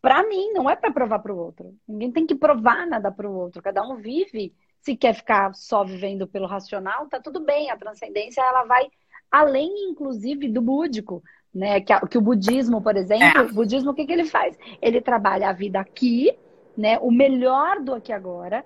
para 0.00 0.26
mim, 0.26 0.52
não 0.52 0.68
é 0.68 0.76
para 0.76 0.90
provar 0.90 1.18
para 1.18 1.34
o 1.34 1.38
outro. 1.38 1.74
Ninguém 1.86 2.10
tem 2.10 2.26
que 2.26 2.34
provar 2.34 2.86
nada 2.86 3.10
para 3.10 3.28
o 3.28 3.34
outro. 3.34 3.62
Cada 3.62 3.82
um 3.82 3.96
vive 3.96 4.54
Se 4.80 4.96
quer 4.96 5.14
ficar 5.14 5.54
só 5.54 5.84
vivendo 5.84 6.26
pelo 6.26 6.46
racional, 6.46 7.06
tá 7.08 7.20
tudo 7.20 7.40
bem. 7.40 7.70
A 7.70 7.76
transcendência 7.76 8.40
ela 8.40 8.64
vai 8.64 8.88
além, 9.30 9.90
inclusive, 9.90 10.48
do 10.48 10.60
búdico. 10.60 11.22
Né, 11.52 11.80
que, 11.80 11.92
que 12.06 12.16
o 12.16 12.20
budismo, 12.20 12.80
por 12.80 12.96
exemplo, 12.96 13.40
é. 13.40 13.42
o 13.42 13.52
budismo 13.52 13.90
o 13.90 13.94
que, 13.94 14.06
que 14.06 14.12
ele 14.12 14.24
faz? 14.24 14.56
Ele 14.80 15.00
trabalha 15.00 15.48
a 15.48 15.52
vida 15.52 15.80
aqui, 15.80 16.32
né, 16.76 16.96
o 17.00 17.10
melhor 17.10 17.80
do 17.80 17.92
aqui 17.92 18.12
agora, 18.12 18.64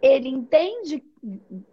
ele 0.00 0.28
entende 0.28 1.02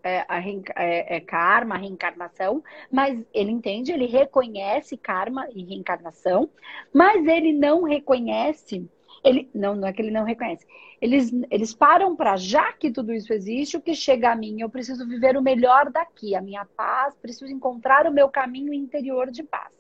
é, 0.04 0.26
a 0.28 0.42
é, 0.76 1.18
é 1.18 1.20
karma, 1.22 1.76
a 1.76 1.78
reencarnação, 1.78 2.64
mas 2.92 3.24
ele 3.34 3.52
entende, 3.52 3.92
ele 3.92 4.06
reconhece 4.06 4.98
karma 4.98 5.48
e 5.54 5.64
reencarnação, 5.64 6.50
mas 6.94 7.26
ele 7.26 7.54
não 7.54 7.84
reconhece, 7.84 8.90
ele 9.28 9.50
não, 9.54 9.76
não 9.76 9.88
é 9.88 9.94
que 9.94 10.02
ele 10.02 10.12
não 10.12 10.24
reconhece. 10.24 10.66
Eles, 11.02 11.32
eles 11.52 11.74
param 11.74 12.16
para, 12.16 12.38
já 12.38 12.72
que 12.74 12.90
tudo 12.90 13.14
isso 13.14 13.34
existe, 13.34 13.78
o 13.78 13.82
que 13.82 13.94
chega 13.94 14.32
a 14.32 14.36
mim, 14.36 14.62
eu 14.62 14.70
preciso 14.70 15.08
viver 15.08 15.36
o 15.38 15.42
melhor 15.42 15.92
daqui, 15.92 16.36
a 16.36 16.42
minha 16.42 16.66
paz, 16.66 17.16
preciso 17.18 17.52
encontrar 17.52 18.08
o 18.08 18.14
meu 18.14 18.30
caminho 18.30 18.74
interior 18.74 19.30
de 19.30 19.44
paz. 19.44 19.72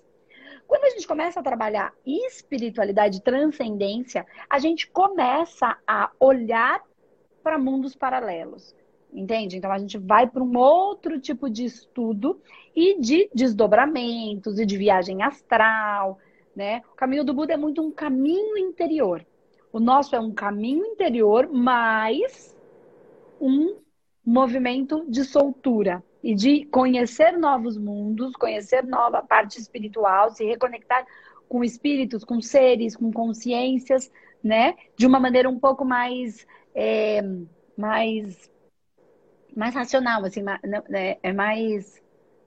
Quando 0.67 0.83
a 0.83 0.89
gente 0.89 1.07
começa 1.07 1.39
a 1.39 1.43
trabalhar 1.43 1.93
espiritualidade, 2.05 3.21
transcendência, 3.21 4.25
a 4.49 4.59
gente 4.59 4.89
começa 4.89 5.77
a 5.87 6.11
olhar 6.19 6.83
para 7.41 7.57
mundos 7.57 7.95
paralelos. 7.95 8.75
Entende? 9.13 9.55
Então 9.55 9.71
a 9.71 9.77
gente 9.77 9.97
vai 9.97 10.27
para 10.27 10.43
um 10.43 10.57
outro 10.57 11.17
tipo 11.21 11.49
de 11.49 11.63
estudo 11.63 12.41
e 12.75 12.99
de 12.99 13.29
desdobramentos 13.33 14.59
e 14.59 14.65
de 14.65 14.77
viagem 14.77 15.23
astral, 15.23 16.19
né? 16.53 16.81
O 16.91 16.95
caminho 16.95 17.23
do 17.23 17.33
Buda 17.33 17.53
é 17.53 17.57
muito 17.57 17.81
um 17.81 17.89
caminho 17.89 18.57
interior. 18.57 19.25
O 19.77 19.79
nosso 19.79 20.15
é 20.15 20.19
um 20.19 20.31
caminho 20.31 20.83
interior, 20.83 21.47
mais 21.53 22.57
um 23.39 23.77
movimento 24.25 25.05
de 25.07 25.23
soltura 25.23 26.03
e 26.23 26.33
de 26.33 26.65
conhecer 26.65 27.37
novos 27.37 27.77
mundos, 27.77 28.33
conhecer 28.33 28.83
nova 28.83 29.21
parte 29.21 29.59
espiritual, 29.59 30.31
se 30.31 30.43
reconectar 30.43 31.05
com 31.47 31.63
espíritos, 31.63 32.23
com 32.23 32.41
seres, 32.41 32.95
com 32.95 33.11
consciências, 33.11 34.11
né? 34.43 34.73
De 34.95 35.05
uma 35.05 35.19
maneira 35.19 35.47
um 35.47 35.59
pouco 35.59 35.85
mais 35.85 36.47
é, 36.73 37.21
mais 37.77 38.49
mais 39.55 39.75
racional, 39.75 40.25
assim, 40.25 40.41
né, 40.41 41.17
é 41.21 41.31
mais 41.31 42.01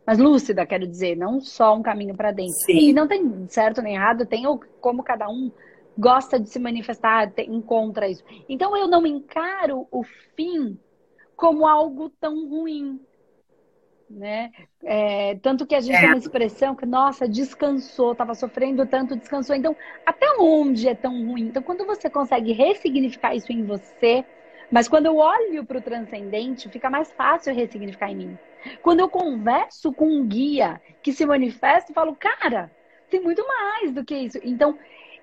mais 0.04 0.18
lúcida, 0.18 0.66
quero 0.66 0.84
dizer, 0.84 1.16
não 1.16 1.40
só 1.40 1.76
um 1.76 1.82
caminho 1.82 2.16
para 2.16 2.32
dentro. 2.32 2.56
Sim. 2.66 2.88
E 2.88 2.92
não 2.92 3.06
tem 3.06 3.46
certo 3.46 3.80
nem 3.80 3.94
errado, 3.94 4.26
tem 4.26 4.42
como 4.80 5.04
cada 5.04 5.28
um 5.28 5.52
gosta 6.00 6.40
de 6.40 6.48
se 6.48 6.58
manifestar, 6.58 7.30
tem, 7.30 7.54
encontra 7.54 8.08
isso. 8.08 8.24
Então 8.48 8.76
eu 8.76 8.88
não 8.88 9.06
encaro 9.06 9.86
o 9.90 10.02
fim 10.34 10.78
como 11.36 11.66
algo 11.66 12.10
tão 12.20 12.48
ruim, 12.48 12.98
né? 14.08 14.50
É, 14.82 15.36
tanto 15.36 15.66
que 15.66 15.74
a 15.74 15.80
gente 15.80 15.96
é. 15.96 16.00
tem 16.00 16.08
uma 16.08 16.18
expressão 16.18 16.74
que, 16.74 16.84
nossa, 16.84 17.28
descansou, 17.28 18.12
estava 18.12 18.34
sofrendo 18.34 18.84
tanto, 18.86 19.14
descansou. 19.14 19.54
Então, 19.54 19.76
até 20.04 20.26
onde 20.38 20.88
é 20.88 20.94
tão 20.94 21.26
ruim? 21.26 21.42
Então, 21.42 21.62
quando 21.62 21.86
você 21.86 22.10
consegue 22.10 22.52
ressignificar 22.52 23.34
isso 23.34 23.52
em 23.52 23.64
você, 23.64 24.24
mas 24.70 24.88
quando 24.88 25.06
eu 25.06 25.16
olho 25.16 25.64
para 25.64 25.78
o 25.78 25.82
transcendente, 25.82 26.68
fica 26.68 26.90
mais 26.90 27.12
fácil 27.12 27.54
ressignificar 27.54 28.10
em 28.10 28.16
mim. 28.16 28.38
Quando 28.82 29.00
eu 29.00 29.08
converso 29.08 29.92
com 29.92 30.06
um 30.06 30.26
guia 30.26 30.80
que 31.02 31.12
se 31.12 31.24
manifesta, 31.24 31.90
eu 31.90 31.94
falo, 31.94 32.14
cara, 32.14 32.70
tem 33.10 33.20
muito 33.20 33.46
mais 33.46 33.92
do 33.92 34.04
que 34.04 34.14
isso. 34.14 34.38
Então, 34.42 34.78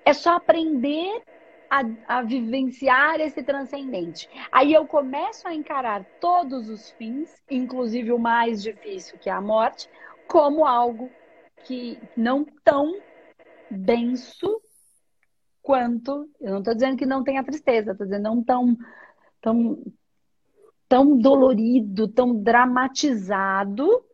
é 0.08 0.12
só 0.14 0.36
aprender 0.36 1.22
a, 1.68 1.82
a, 2.16 2.22
vivenciar 2.22 3.20
esse 3.20 3.42
transcendente. 3.42 4.26
Aí 4.50 4.72
eu 4.72 4.86
começo 4.86 5.46
a 5.46 5.54
encarar 5.54 6.02
todos 6.18 6.70
os 6.70 6.90
fins, 6.92 7.42
inclusive 7.50 8.10
o 8.10 8.18
mais 8.18 8.62
difícil, 8.62 9.18
que 9.18 9.28
é 9.28 9.32
a 9.34 9.40
morte, 9.40 9.86
como 10.26 10.64
algo 10.64 11.10
que 11.64 11.98
não 12.16 12.46
tão 12.64 12.98
denso 13.70 14.62
quanto. 15.60 16.26
Eu 16.40 16.52
não 16.52 16.58
estou 16.60 16.74
dizendo 16.74 16.96
que 16.96 17.04
não 17.04 17.22
tenha 17.22 17.44
tristeza, 17.44 17.92
estou 17.92 18.06
dizendo 18.06 18.22
não 18.22 18.42
tão, 18.42 18.78
tão, 19.42 19.84
tão 20.88 21.18
dolorido, 21.18 22.08
tão 22.08 22.34
dramatizado 22.34 24.07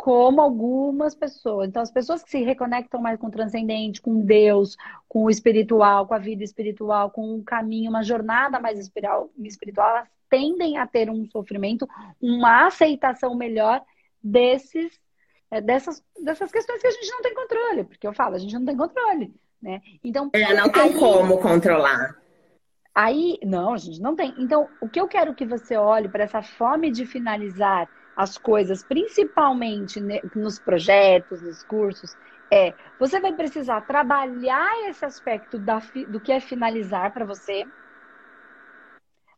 como 0.00 0.40
algumas 0.40 1.14
pessoas. 1.14 1.68
Então, 1.68 1.82
as 1.82 1.90
pessoas 1.90 2.22
que 2.22 2.30
se 2.30 2.42
reconectam 2.42 2.98
mais 3.02 3.20
com 3.20 3.26
o 3.26 3.30
transcendente, 3.30 4.00
com 4.00 4.24
Deus, 4.24 4.74
com 5.06 5.24
o 5.24 5.30
espiritual, 5.30 6.06
com 6.06 6.14
a 6.14 6.18
vida 6.18 6.42
espiritual, 6.42 7.10
com 7.10 7.34
um 7.34 7.44
caminho, 7.44 7.90
uma 7.90 8.02
jornada 8.02 8.58
mais 8.58 8.78
espiritual, 8.78 9.30
elas 9.76 10.08
tendem 10.30 10.78
a 10.78 10.86
ter 10.86 11.10
um 11.10 11.26
sofrimento, 11.26 11.86
uma 12.18 12.66
aceitação 12.66 13.34
melhor 13.34 13.82
desses, 14.22 14.98
é, 15.50 15.60
dessas, 15.60 16.02
dessas 16.24 16.50
questões 16.50 16.80
que 16.80 16.86
a 16.86 16.92
gente 16.92 17.10
não 17.10 17.20
tem 17.20 17.34
controle. 17.34 17.84
Porque 17.84 18.06
eu 18.06 18.14
falo, 18.14 18.36
a 18.36 18.38
gente 18.38 18.54
não 18.54 18.64
tem 18.64 18.78
controle. 18.78 19.34
Né? 19.60 19.82
Então, 20.02 20.30
é, 20.32 20.54
não 20.54 20.70
tem 20.70 20.82
aí, 20.82 20.98
como 20.98 21.36
controlar. 21.36 22.16
Aí, 22.94 23.38
não, 23.44 23.74
a 23.74 23.76
gente 23.76 24.00
não 24.00 24.16
tem. 24.16 24.34
Então, 24.38 24.66
o 24.80 24.88
que 24.88 24.98
eu 24.98 25.06
quero 25.06 25.34
que 25.34 25.44
você 25.44 25.76
olhe 25.76 26.08
para 26.08 26.24
essa 26.24 26.40
fome 26.40 26.90
de 26.90 27.04
finalizar 27.04 27.86
as 28.16 28.36
coisas, 28.36 28.82
principalmente 28.82 30.00
nos 30.34 30.58
projetos, 30.58 31.40
nos 31.42 31.62
cursos, 31.62 32.16
é 32.50 32.74
você 32.98 33.20
vai 33.20 33.32
precisar 33.32 33.82
trabalhar 33.82 34.88
esse 34.88 35.04
aspecto 35.04 35.58
da, 35.58 35.80
do 36.08 36.20
que 36.20 36.32
é 36.32 36.40
finalizar 36.40 37.12
para 37.12 37.24
você, 37.24 37.64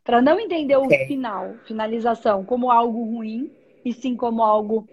para 0.03 0.21
não 0.21 0.39
entender 0.39 0.75
o 0.75 0.89
final, 1.07 1.55
finalização, 1.65 2.43
como 2.43 2.69
algo 2.69 3.03
ruim, 3.05 3.51
e 3.85 3.93
sim 3.93 4.15
como 4.15 4.43
algo 4.43 4.87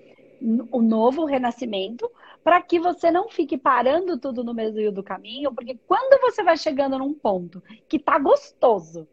o 0.71 0.81
novo 0.81 1.25
renascimento, 1.25 2.11
para 2.43 2.63
que 2.63 2.79
você 2.79 3.11
não 3.11 3.29
fique 3.29 3.59
parando 3.59 4.19
tudo 4.19 4.43
no 4.43 4.55
meio 4.55 4.91
do 4.91 5.03
caminho, 5.03 5.53
porque 5.53 5.79
quando 5.87 6.21
você 6.21 6.43
vai 6.43 6.57
chegando 6.57 6.99
num 6.99 7.13
ponto 7.13 7.63
que 7.87 7.99
tá 7.99 8.19
gostoso, 8.19 9.07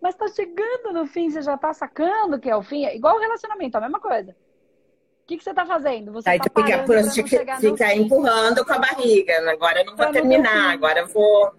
mas 0.00 0.14
tá 0.14 0.28
chegando 0.28 0.92
no 0.92 1.06
fim, 1.06 1.30
você 1.30 1.42
já 1.42 1.56
tá 1.56 1.72
sacando 1.72 2.38
que 2.38 2.48
é 2.48 2.56
o 2.56 2.62
fim. 2.62 2.84
É 2.84 2.94
igual 2.94 3.16
o 3.16 3.20
relacionamento, 3.20 3.76
a 3.76 3.80
mesma 3.80 4.00
coisa. 4.00 4.32
O 4.32 5.26
que, 5.26 5.38
que 5.38 5.44
você 5.44 5.52
tá 5.52 5.66
fazendo? 5.66 6.12
Você 6.12 6.28
Aí 6.30 6.38
tá 6.38 6.44
tu 6.44 6.62
fica, 6.62 6.84
por, 6.84 7.02
fica, 7.10 7.56
fica 7.56 7.94
empurrando 7.94 8.64
com 8.64 8.72
a 8.72 8.78
barriga. 8.78 9.50
Agora 9.50 9.80
eu 9.80 9.86
não 9.86 9.96
vou 9.96 10.12
terminar, 10.12 10.72
agora 10.72 11.00
eu 11.00 11.08
vou. 11.08 11.52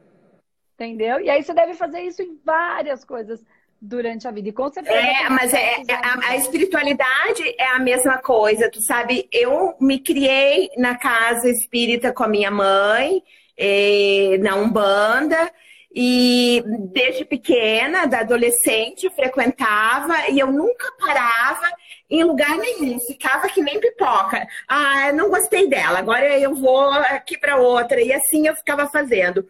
Entendeu? 0.76 1.20
E 1.20 1.30
aí 1.30 1.44
você 1.44 1.54
deve 1.54 1.74
fazer 1.74 2.02
isso 2.02 2.22
em 2.22 2.40
várias 2.46 3.04
coisas 3.04 3.44
durante 3.82 4.28
a 4.28 4.32
vida. 4.32 4.50
E 4.50 4.52
com 4.54 4.72
certeza. 4.72 4.96
É, 4.96 5.30
mas 5.30 5.54
é, 5.54 5.82
é 5.88 5.94
a, 5.94 6.30
a, 6.30 6.36
espiritualidade 6.38 7.44
é 7.58 7.68
a 7.68 7.80
mesma 7.80 8.20
coisa. 8.20 8.72
Tu 8.72 8.82
sabe, 8.82 9.28
eu 9.32 9.76
me 9.80 10.00
criei 10.00 10.70
na 10.78 10.98
casa 10.98 11.50
espírita 11.50 12.14
com 12.14 12.24
a 12.24 12.28
minha 12.28 12.52
mãe, 12.52 13.22
eh, 13.58 14.38
na 14.40 14.56
Umbanda. 14.56 15.52
E 16.00 16.64
desde 16.92 17.26
pequena, 17.26 18.06
da 18.06 18.20
adolescente, 18.20 19.10
frequentava 19.16 20.30
e 20.30 20.38
eu 20.38 20.52
nunca 20.52 20.92
parava 21.00 21.68
em 22.08 22.24
lugar 22.24 22.56
nenhum, 22.56 23.00
ficava 23.00 23.50
que 23.50 23.64
nem 23.64 23.80
pipoca. 23.80 24.46
Ah, 24.68 25.12
não 25.12 25.32
gostei 25.32 25.68
dela, 25.68 25.98
agora 25.98 26.38
eu 26.38 26.54
vou 26.54 26.92
aqui 26.92 27.36
para 27.36 27.58
outra. 27.58 28.00
E 28.00 28.14
assim 28.14 28.48
eu 28.48 28.56
ficava 28.56 28.88
fazendo. 28.88 29.50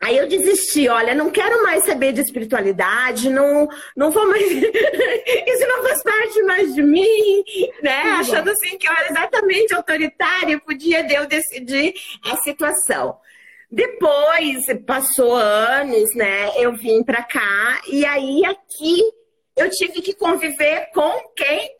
Aí 0.00 0.16
eu 0.16 0.26
desisti, 0.26 0.88
olha, 0.88 1.14
não 1.14 1.28
quero 1.28 1.62
mais 1.62 1.84
saber 1.84 2.14
de 2.14 2.22
espiritualidade, 2.22 3.28
não, 3.28 3.68
não 3.94 4.10
vou 4.10 4.26
mais. 4.26 4.48
Isso 4.50 5.68
não 5.68 5.82
faz 5.82 6.02
parte 6.02 6.42
mais 6.44 6.74
de 6.74 6.82
mim, 6.82 7.44
né? 7.82 8.00
Achando 8.18 8.50
assim 8.50 8.78
que 8.78 8.88
eu 8.88 8.92
era 8.92 9.10
exatamente 9.10 9.74
autoritária, 9.74 10.58
podia 10.58 11.06
eu 11.14 11.26
decidir 11.26 11.92
a 12.24 12.34
situação. 12.36 13.18
Depois, 13.70 14.64
passou 14.86 15.34
anos, 15.34 16.14
né? 16.14 16.50
Eu 16.56 16.76
vim 16.76 17.02
para 17.02 17.22
cá 17.22 17.80
e 17.90 18.04
aí 18.04 18.44
aqui 18.44 19.02
eu 19.56 19.70
tive 19.70 20.02
que 20.02 20.14
conviver 20.14 20.90
com 20.92 21.12
quem? 21.36 21.70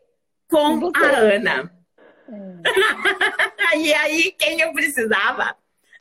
Com 0.49 0.91
a 0.95 1.07
Ana. 1.07 1.71
É. 2.29 3.77
e 3.77 3.93
aí 3.93 4.31
quem 4.37 4.61
eu 4.61 4.73
precisava? 4.73 5.55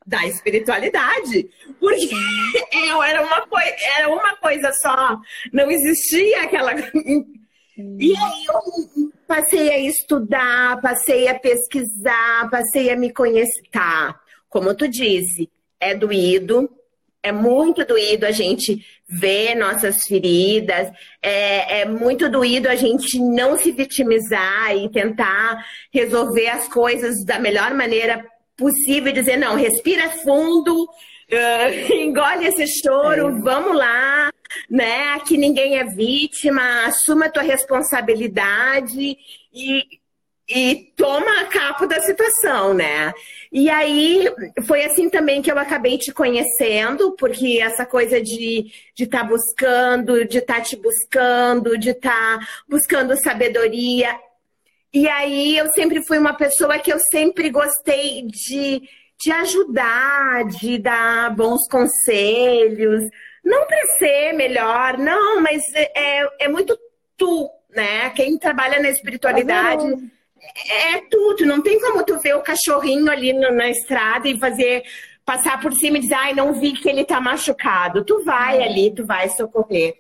Da 0.07 0.27
espiritualidade. 0.27 1.49
Porque 1.81 2.11
era 3.07 3.23
uma, 3.23 3.47
coi 3.47 3.65
era 3.97 4.09
uma 4.09 4.37
coisa 4.37 4.71
só, 4.83 5.19
não 5.53 5.71
existia 5.71 6.43
aquela. 6.43 6.73
E 7.77 8.17
aí 8.17 8.45
eu 8.47 9.13
passei 9.27 9.69
a 9.69 9.79
estudar, 9.81 10.81
passei 10.81 11.27
a 11.27 11.37
pesquisar, 11.37 12.49
passei 12.49 12.89
a 12.89 12.97
me 12.97 13.13
conhecer. 13.13 13.63
Tá, 13.73 14.15
como 14.49 14.77
tu 14.77 14.87
disse, 14.87 15.51
é 15.85 15.95
doído, 15.95 16.69
é 17.23 17.33
muito 17.33 17.85
doído 17.87 18.27
a 18.27 18.31
gente 18.31 18.85
ver 19.09 19.55
nossas 19.55 20.03
feridas, 20.07 20.91
é, 21.23 21.81
é, 21.81 21.85
muito 21.87 22.29
doído 22.29 22.69
a 22.69 22.75
gente 22.75 23.19
não 23.19 23.57
se 23.59 23.73
vitimizar 23.73 24.77
e 24.77 24.91
tentar 24.91 25.65
resolver 25.93 26.49
as 26.49 26.69
coisas 26.69 27.25
da 27.25 27.39
melhor 27.39 27.73
maneira 27.75 28.25
possível 28.57 29.11
e 29.11 29.15
dizer, 29.15 29.39
não, 29.39 29.57
respira 29.57 30.11
fundo, 30.11 30.85
uh, 30.85 31.93
engole 31.95 32.47
esse 32.47 32.67
choro, 32.83 33.29
é. 33.29 33.41
vamos 33.41 33.77
lá, 33.77 34.31
né? 34.71 35.15
Aqui 35.15 35.37
ninguém 35.39 35.79
é 35.79 35.85
vítima, 35.85 36.87
assuma 36.87 37.27
a 37.27 37.31
tua 37.31 37.43
responsabilidade 37.43 39.17
e, 39.53 39.83
e 40.49 40.93
toma 40.97 41.41
a 41.41 41.47
capa 41.47 41.87
da 41.87 42.01
situação, 42.01 42.75
né? 42.75 43.13
E 43.51 43.71
aí 43.71 44.27
foi 44.67 44.85
assim 44.85 45.09
também 45.09 45.41
que 45.41 45.51
eu 45.51 45.59
acabei 45.59 45.97
te 45.97 46.13
conhecendo, 46.13 47.13
porque 47.13 47.61
essa 47.63 47.87
coisa 47.87 48.21
de 48.21 48.71
estar 48.95 48.95
de 48.95 49.07
tá 49.07 49.25
buscando, 49.25 50.25
de 50.27 50.39
estar 50.39 50.57
tá 50.57 50.61
te 50.61 50.77
buscando, 50.77 51.79
de 51.79 51.91
estar 51.91 52.39
tá 52.39 52.47
buscando 52.69 53.17
sabedoria. 53.23 54.19
E 54.93 55.09
aí 55.09 55.57
eu 55.57 55.71
sempre 55.73 56.05
fui 56.07 56.19
uma 56.19 56.35
pessoa 56.35 56.79
que 56.79 56.93
eu 56.93 56.99
sempre 57.11 57.49
gostei 57.49 58.27
de, 58.27 58.83
de 59.19 59.33
ajudar, 59.33 60.45
de 60.45 60.79
dar 60.79 61.35
bons 61.35 61.67
conselhos. 61.69 63.03
Não 63.43 63.67
para 63.67 63.87
ser 63.99 64.33
melhor, 64.35 64.99
não, 64.99 65.41
mas 65.41 65.63
é, 65.75 66.45
é 66.45 66.49
muito 66.49 66.79
tu, 67.17 67.51
né? 67.71 68.11
Quem 68.11 68.39
trabalha 68.39 68.81
na 68.81 68.91
espiritualidade 68.91 69.85
é 70.69 71.01
tudo. 71.11 71.45
Não 71.47 71.63
tem 71.63 71.81
como 71.81 72.05
tu 72.05 72.19
ver 72.19 72.35
o 72.37 72.43
cachorrinho 72.43 73.11
ali 73.11 73.33
no, 73.33 73.51
na 73.53 73.69
estrada 73.69 74.29
e 74.29 74.39
fazer 74.39 74.83
passar 75.25 75.61
por 75.61 75.73
cima 75.73 75.99
e 75.99 76.01
dizer, 76.01 76.15
ai, 76.15 76.35
não 76.35 76.53
vi 76.53 76.73
que 76.73 76.89
ele 76.89 77.05
tá 77.05 77.21
machucado. 77.21 78.05
Tu 78.05 78.23
vai 78.25 78.59
é. 78.59 78.65
ali, 78.65 78.95
tu 78.95 79.05
vai 79.07 79.29
socorrer. 79.31 79.95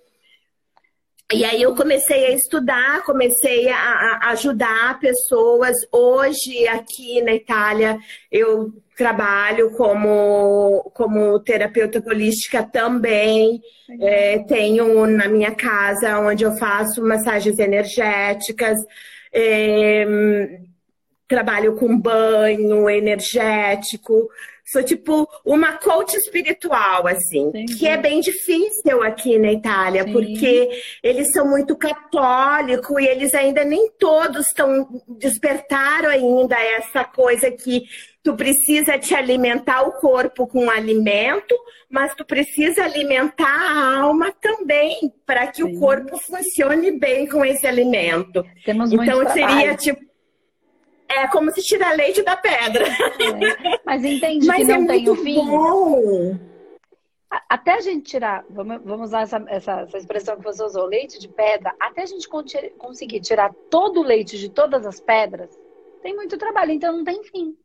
E 1.33 1.43
aí 1.45 1.63
eu 1.63 1.75
comecei 1.75 2.27
a 2.27 2.31
estudar, 2.33 3.03
comecei 3.03 3.69
a, 3.69 3.77
a, 3.77 4.31
ajudar 4.33 5.01
pessoas. 5.01 5.75
Hoje, 5.91 6.69
aqui 6.69 7.23
na 7.23 7.35
Itália, 7.35 7.99
eu 8.31 8.71
trabalho 8.97 9.71
como, 9.73 10.91
como 10.95 11.41
terapeuta 11.41 12.03
holística 12.07 12.63
também. 12.63 13.61
É, 14.01 14.39
tenho 14.41 15.07
na 15.07 15.27
minha 15.27 15.55
casa 15.55 16.21
onde 16.21 16.45
eu 16.45 16.53
faço 16.57 17.03
massagens 17.03 17.59
energéticas. 17.59 18.79
É, 19.35 20.07
trabalho 21.27 21.75
com 21.77 21.99
banho 21.99 22.89
energético. 22.89 24.29
Sou 24.67 24.83
tipo 24.83 25.29
uma 25.45 25.73
coach 25.73 26.15
espiritual, 26.15 27.07
assim, 27.07 27.53
que 27.79 27.87
é 27.87 27.99
bem 27.99 28.21
difícil 28.21 29.03
aqui 29.03 29.39
na 29.39 29.53
Itália, 29.53 30.05
Sim. 30.05 30.13
porque 30.13 30.71
eles 31.03 31.29
são 31.33 31.47
muito 31.47 31.77
católicos 31.77 32.99
e 32.99 33.07
eles 33.07 33.35
ainda 33.35 33.63
nem 33.63 33.91
todos 33.99 34.47
estão 34.47 34.89
despertaram 35.07 36.09
ainda 36.09 36.57
essa 36.59 37.05
coisa 37.05 37.51
que 37.51 37.83
tu 38.25 38.35
precisa 38.35 38.99
te 38.99 39.15
alimentar 39.15 39.83
o 39.83 39.93
corpo 39.93 40.47
com 40.47 40.71
alimento, 40.71 41.55
mas 41.91 42.15
tu 42.15 42.25
precisa 42.25 42.83
alimentar 42.83 43.47
a 43.47 44.01
alma 44.01 44.33
também, 44.41 45.13
para 45.27 45.47
que 45.47 45.63
Sim. 45.63 45.77
o 45.77 45.79
corpo 45.79 46.19
funcione 46.19 46.99
bem 46.99 47.29
com 47.29 47.45
esse 47.45 47.67
alimento. 47.67 48.43
Temos 48.65 48.91
então 48.91 49.29
seria 49.29 49.77
tipo 49.77 50.03
é 51.07 51.29
como 51.29 51.53
se 51.53 51.63
tirar 51.63 51.95
leite 51.95 52.23
da 52.23 52.35
pedra. 52.35 52.89
É. 52.89 53.81
Mas 53.85 54.03
entende 54.03 54.47
Mas 54.49 54.57
que 54.57 54.65
não 54.65 54.85
é 54.85 54.87
tem 54.87 55.09
o 55.09 55.15
fim? 55.17 55.35
Bom. 55.45 56.39
Até 57.49 57.75
a 57.75 57.81
gente 57.81 58.05
tirar, 58.05 58.45
vamos, 58.49 58.81
vamos 58.83 59.09
usar 59.09 59.23
essa, 59.23 59.45
essa, 59.49 59.81
essa, 59.83 59.99
expressão 59.99 60.37
que 60.37 60.45
você 60.45 60.63
usou, 60.63 60.87
leite 60.87 61.19
de 61.19 61.29
pedra, 61.29 61.75
até 61.79 62.03
a 62.03 62.07
gente 62.07 62.29
conseguir 62.79 63.21
tirar 63.21 63.53
todo 63.69 64.01
o 64.01 64.05
leite 64.05 64.39
de 64.39 64.49
todas 64.49 64.87
as 64.87 65.01
pedras, 65.01 65.51
tem 66.01 66.15
muito 66.15 66.39
trabalho, 66.39 66.71
então 66.71 66.97
não 66.97 67.05
tem 67.05 67.23
fim. 67.25 67.57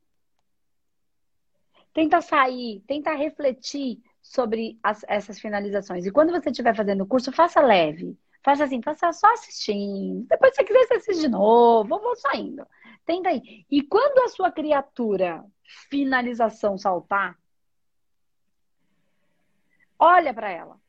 Tenta 2.00 2.22
sair, 2.22 2.82
tenta 2.88 3.14
refletir 3.14 4.02
sobre 4.22 4.80
as, 4.82 5.04
essas 5.06 5.38
finalizações. 5.38 6.06
E 6.06 6.12
quando 6.12 6.32
você 6.32 6.50
estiver 6.50 6.74
fazendo 6.74 7.04
o 7.04 7.06
curso, 7.06 7.30
faça 7.30 7.60
leve. 7.60 8.18
Faça 8.42 8.64
assim, 8.64 8.82
faça 8.82 9.12
só 9.12 9.28
assistindo. 9.34 10.26
Depois, 10.30 10.56
se 10.56 10.62
você 10.62 10.64
quiser, 10.64 10.88
você 10.88 10.94
assiste 10.94 11.20
de 11.20 11.28
novo, 11.28 11.94
ou 11.94 12.02
vou 12.02 12.16
saindo. 12.16 12.66
Tenta 13.06 13.28
aí. 13.28 13.66
E 13.70 13.82
quando 13.82 14.20
a 14.20 14.30
sua 14.30 14.50
criatura 14.50 15.44
finalização 15.90 16.78
saltar, 16.78 17.38
olha 20.00 20.34
para 20.34 20.50
ela. 20.50 20.80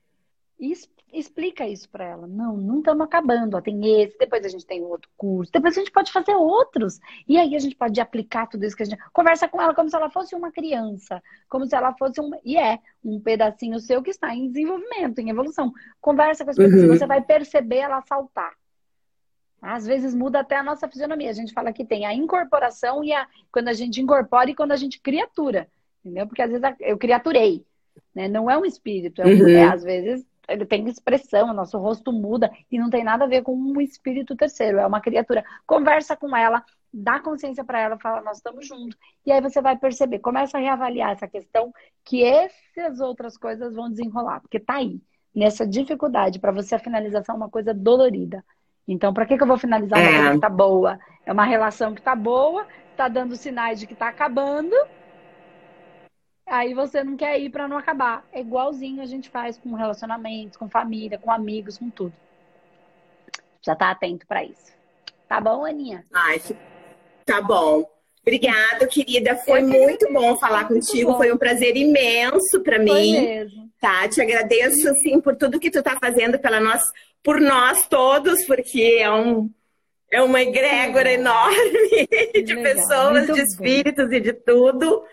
E 0.60 0.74
explica 1.12 1.66
isso 1.66 1.88
para 1.88 2.04
ela. 2.04 2.26
Não, 2.26 2.56
não 2.56 2.78
estamos 2.78 3.04
acabando. 3.04 3.56
Ó, 3.56 3.60
tem 3.62 4.02
esse, 4.02 4.16
depois 4.18 4.44
a 4.44 4.48
gente 4.48 4.66
tem 4.66 4.82
outro 4.82 5.08
curso, 5.16 5.50
depois 5.50 5.74
a 5.74 5.80
gente 5.80 5.90
pode 5.90 6.12
fazer 6.12 6.34
outros. 6.34 7.00
E 7.26 7.38
aí 7.38 7.56
a 7.56 7.58
gente 7.58 7.74
pode 7.74 7.98
aplicar 7.98 8.46
tudo 8.46 8.64
isso 8.64 8.76
que 8.76 8.82
a 8.82 8.86
gente. 8.86 9.02
Conversa 9.10 9.48
com 9.48 9.60
ela 9.60 9.74
como 9.74 9.88
se 9.88 9.96
ela 9.96 10.10
fosse 10.10 10.34
uma 10.34 10.52
criança, 10.52 11.22
como 11.48 11.66
se 11.66 11.74
ela 11.74 11.94
fosse 11.94 12.20
um. 12.20 12.30
E 12.44 12.58
é, 12.58 12.78
um 13.02 13.18
pedacinho 13.18 13.80
seu 13.80 14.02
que 14.02 14.10
está 14.10 14.34
em 14.34 14.48
desenvolvimento, 14.48 15.18
em 15.18 15.30
evolução. 15.30 15.72
Conversa 16.00 16.44
com 16.44 16.50
as 16.50 16.56
pessoas, 16.56 16.82
uhum. 16.82 16.88
você 16.88 17.06
vai 17.06 17.22
perceber 17.22 17.78
ela 17.78 18.02
saltar. 18.02 18.52
Às 19.62 19.86
vezes 19.86 20.14
muda 20.14 20.40
até 20.40 20.56
a 20.56 20.62
nossa 20.62 20.88
fisionomia. 20.88 21.30
A 21.30 21.34
gente 21.34 21.52
fala 21.52 21.72
que 21.72 21.84
tem 21.84 22.06
a 22.06 22.14
incorporação 22.14 23.02
e 23.02 23.12
a 23.12 23.26
quando 23.50 23.68
a 23.68 23.72
gente 23.72 24.00
incorpora 24.00 24.50
e 24.50 24.54
quando 24.54 24.72
a 24.72 24.76
gente 24.76 25.00
criatura. 25.00 25.68
Entendeu? 26.04 26.26
Porque 26.26 26.42
às 26.42 26.50
vezes 26.50 26.76
eu 26.80 26.98
criaturei. 26.98 27.64
Né? 28.14 28.28
Não 28.28 28.50
é 28.50 28.56
um 28.56 28.64
espírito. 28.64 29.20
É, 29.20 29.26
um, 29.26 29.28
uhum. 29.28 29.48
é, 29.48 29.64
às 29.64 29.82
vezes 29.82 30.29
ele 30.50 30.66
tem 30.66 30.86
expressão, 30.88 31.50
o 31.50 31.54
nosso 31.54 31.78
rosto 31.78 32.12
muda 32.12 32.50
e 32.70 32.78
não 32.78 32.90
tem 32.90 33.04
nada 33.04 33.24
a 33.24 33.28
ver 33.28 33.42
com 33.42 33.54
um 33.54 33.80
espírito 33.80 34.36
terceiro, 34.36 34.78
é 34.78 34.86
uma 34.86 35.00
criatura. 35.00 35.44
Conversa 35.66 36.16
com 36.16 36.36
ela, 36.36 36.64
dá 36.92 37.20
consciência 37.20 37.64
para 37.64 37.80
ela, 37.80 37.98
fala, 37.98 38.20
nós 38.20 38.38
estamos 38.38 38.66
juntos. 38.66 38.98
E 39.24 39.32
aí 39.32 39.40
você 39.40 39.62
vai 39.62 39.76
perceber, 39.76 40.18
começa 40.18 40.58
a 40.58 40.60
reavaliar 40.60 41.12
essa 41.12 41.28
questão 41.28 41.72
que 42.04 42.24
essas 42.24 43.00
outras 43.00 43.36
coisas 43.36 43.74
vão 43.74 43.88
desenrolar, 43.88 44.40
porque 44.40 44.58
tá 44.58 44.74
aí, 44.74 45.00
nessa 45.34 45.66
dificuldade, 45.66 46.38
para 46.38 46.52
você 46.52 46.74
a 46.74 46.78
finalização 46.78 47.34
é 47.34 47.38
uma 47.38 47.50
coisa 47.50 47.72
dolorida. 47.72 48.44
Então, 48.86 49.14
para 49.14 49.24
que, 49.24 49.36
que 49.36 49.42
eu 49.42 49.46
vou 49.46 49.58
finalizar 49.58 49.98
uma 49.98 50.08
é. 50.08 50.16
coisa 50.16 50.32
que 50.32 50.40
tá 50.40 50.48
boa? 50.48 50.98
É 51.24 51.32
uma 51.32 51.44
relação 51.44 51.94
que 51.94 52.02
tá 52.02 52.16
boa, 52.16 52.66
tá 52.96 53.06
dando 53.06 53.36
sinais 53.36 53.78
de 53.78 53.86
que 53.86 53.94
tá 53.94 54.08
acabando. 54.08 54.74
Aí 56.50 56.74
você 56.74 57.04
não 57.04 57.16
quer 57.16 57.38
ir 57.38 57.48
para 57.48 57.68
não 57.68 57.78
acabar. 57.78 58.26
É 58.32 58.40
igualzinho 58.40 59.00
a 59.00 59.06
gente 59.06 59.30
faz 59.30 59.56
com 59.56 59.72
relacionamentos, 59.74 60.56
com 60.56 60.68
família, 60.68 61.16
com 61.16 61.30
amigos, 61.30 61.78
com 61.78 61.88
tudo. 61.88 62.12
Já 63.64 63.76
tá 63.76 63.90
atento 63.90 64.26
para 64.26 64.42
isso. 64.42 64.72
Tá 65.28 65.40
bom, 65.40 65.64
Aninha? 65.64 66.04
Ai, 66.12 66.42
tá 67.24 67.40
bom. 67.40 67.88
Obrigada, 68.20 68.84
querida. 68.88 69.36
Foi 69.36 69.62
muito 69.62 70.12
bom 70.12 70.36
falar 70.38 70.66
contigo. 70.66 71.12
Bom. 71.12 71.18
Foi 71.18 71.32
um 71.32 71.38
prazer 71.38 71.76
imenso 71.76 72.60
para 72.64 72.80
mim. 72.80 73.12
Mesmo. 73.12 73.70
Tá, 73.80 74.08
te 74.08 74.20
agradeço 74.20 74.88
assim 74.90 75.20
por 75.20 75.36
tudo 75.36 75.60
que 75.60 75.70
tu 75.70 75.82
tá 75.82 75.96
fazendo 76.00 76.38
pela 76.38 76.60
nossa 76.60 76.84
por 77.22 77.40
nós 77.40 77.86
todos, 77.86 78.44
porque 78.44 78.98
é, 78.98 79.10
um, 79.10 79.50
é 80.10 80.22
uma 80.22 80.42
egrégora 80.42 81.12
enorme 81.12 82.08
de 82.44 82.54
Legal, 82.54 82.62
pessoas, 82.62 83.26
de 83.26 83.40
espíritos 83.40 84.08
bem. 84.08 84.18
e 84.18 84.22
de 84.22 84.32
tudo. 84.32 85.04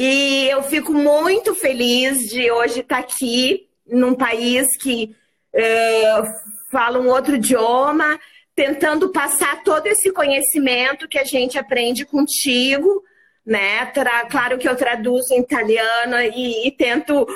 E 0.00 0.48
eu 0.48 0.62
fico 0.62 0.92
muito 0.92 1.56
feliz 1.56 2.18
de 2.28 2.52
hoje 2.52 2.80
estar 2.80 2.98
aqui 2.98 3.68
num 3.84 4.14
país 4.14 4.64
que 4.80 5.12
uh, 5.52 6.22
fala 6.70 7.00
um 7.00 7.08
outro 7.08 7.34
idioma, 7.34 8.16
tentando 8.54 9.10
passar 9.10 9.60
todo 9.64 9.88
esse 9.88 10.12
conhecimento 10.12 11.08
que 11.08 11.18
a 11.18 11.24
gente 11.24 11.58
aprende 11.58 12.04
contigo 12.04 13.02
né? 13.48 13.86
Tra 13.86 14.26
claro 14.26 14.58
que 14.58 14.68
eu 14.68 14.76
traduzo 14.76 15.32
em 15.32 15.40
italiano 15.40 16.20
e, 16.20 16.68
e, 16.68 16.70
tento 16.70 17.26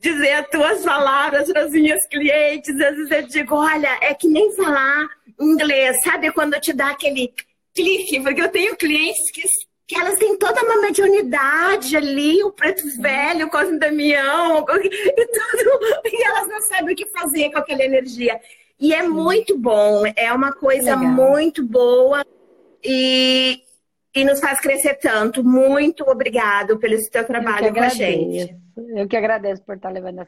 dizer 0.00 0.34
as 0.34 0.48
tuas 0.48 0.84
palavras 0.84 1.50
para 1.50 1.62
as 1.64 1.72
minhas 1.72 2.06
clientes. 2.06 2.80
Às 2.80 2.94
vezes 2.94 3.10
eu 3.10 3.26
digo, 3.26 3.56
olha, 3.56 3.98
é 4.00 4.14
que 4.14 4.28
nem 4.28 4.54
falar 4.54 5.08
inglês, 5.40 5.96
sabe? 6.04 6.30
Quando 6.30 6.60
te 6.60 6.72
dá 6.72 6.90
aquele 6.90 7.34
clique, 7.74 8.20
porque 8.20 8.40
eu 8.40 8.48
tenho 8.48 8.76
clientes 8.76 9.32
que, 9.32 9.42
que 9.88 9.96
elas 9.96 10.18
têm 10.18 10.36
toda 10.36 10.62
uma 10.62 10.82
mediunidade 10.82 11.96
ali, 11.96 12.44
o 12.44 12.52
preto 12.52 12.86
velho, 13.00 13.46
o 13.46 13.50
Cosme 13.50 13.78
Damião, 13.78 14.60
e 14.60 15.26
tudo, 15.26 15.80
e 16.04 16.22
elas 16.24 16.46
não 16.46 16.60
sabem 16.60 16.92
o 16.92 16.96
que 16.96 17.06
fazer 17.06 17.50
com 17.50 17.58
aquela 17.58 17.82
energia. 17.82 18.38
E 18.78 18.92
é 18.92 19.02
muito 19.02 19.56
bom, 19.56 20.02
é 20.14 20.30
uma 20.30 20.52
coisa 20.52 20.94
Legal. 20.94 21.10
muito 21.10 21.66
boa. 21.66 22.22
E, 22.84 23.62
e 24.14 24.24
nos 24.24 24.38
faz 24.40 24.60
crescer 24.60 24.96
tanto. 24.96 25.42
Muito 25.42 26.04
obrigado 26.04 26.78
pelo 26.78 26.98
seu 26.98 27.24
trabalho 27.24 27.72
com 27.72 27.80
a 27.80 27.88
gente. 27.88 28.54
Eu 28.94 29.08
que 29.08 29.16
agradeço 29.16 29.62
por 29.64 29.76
estar 29.76 29.88
levando 29.88 30.20
essa 30.20 30.26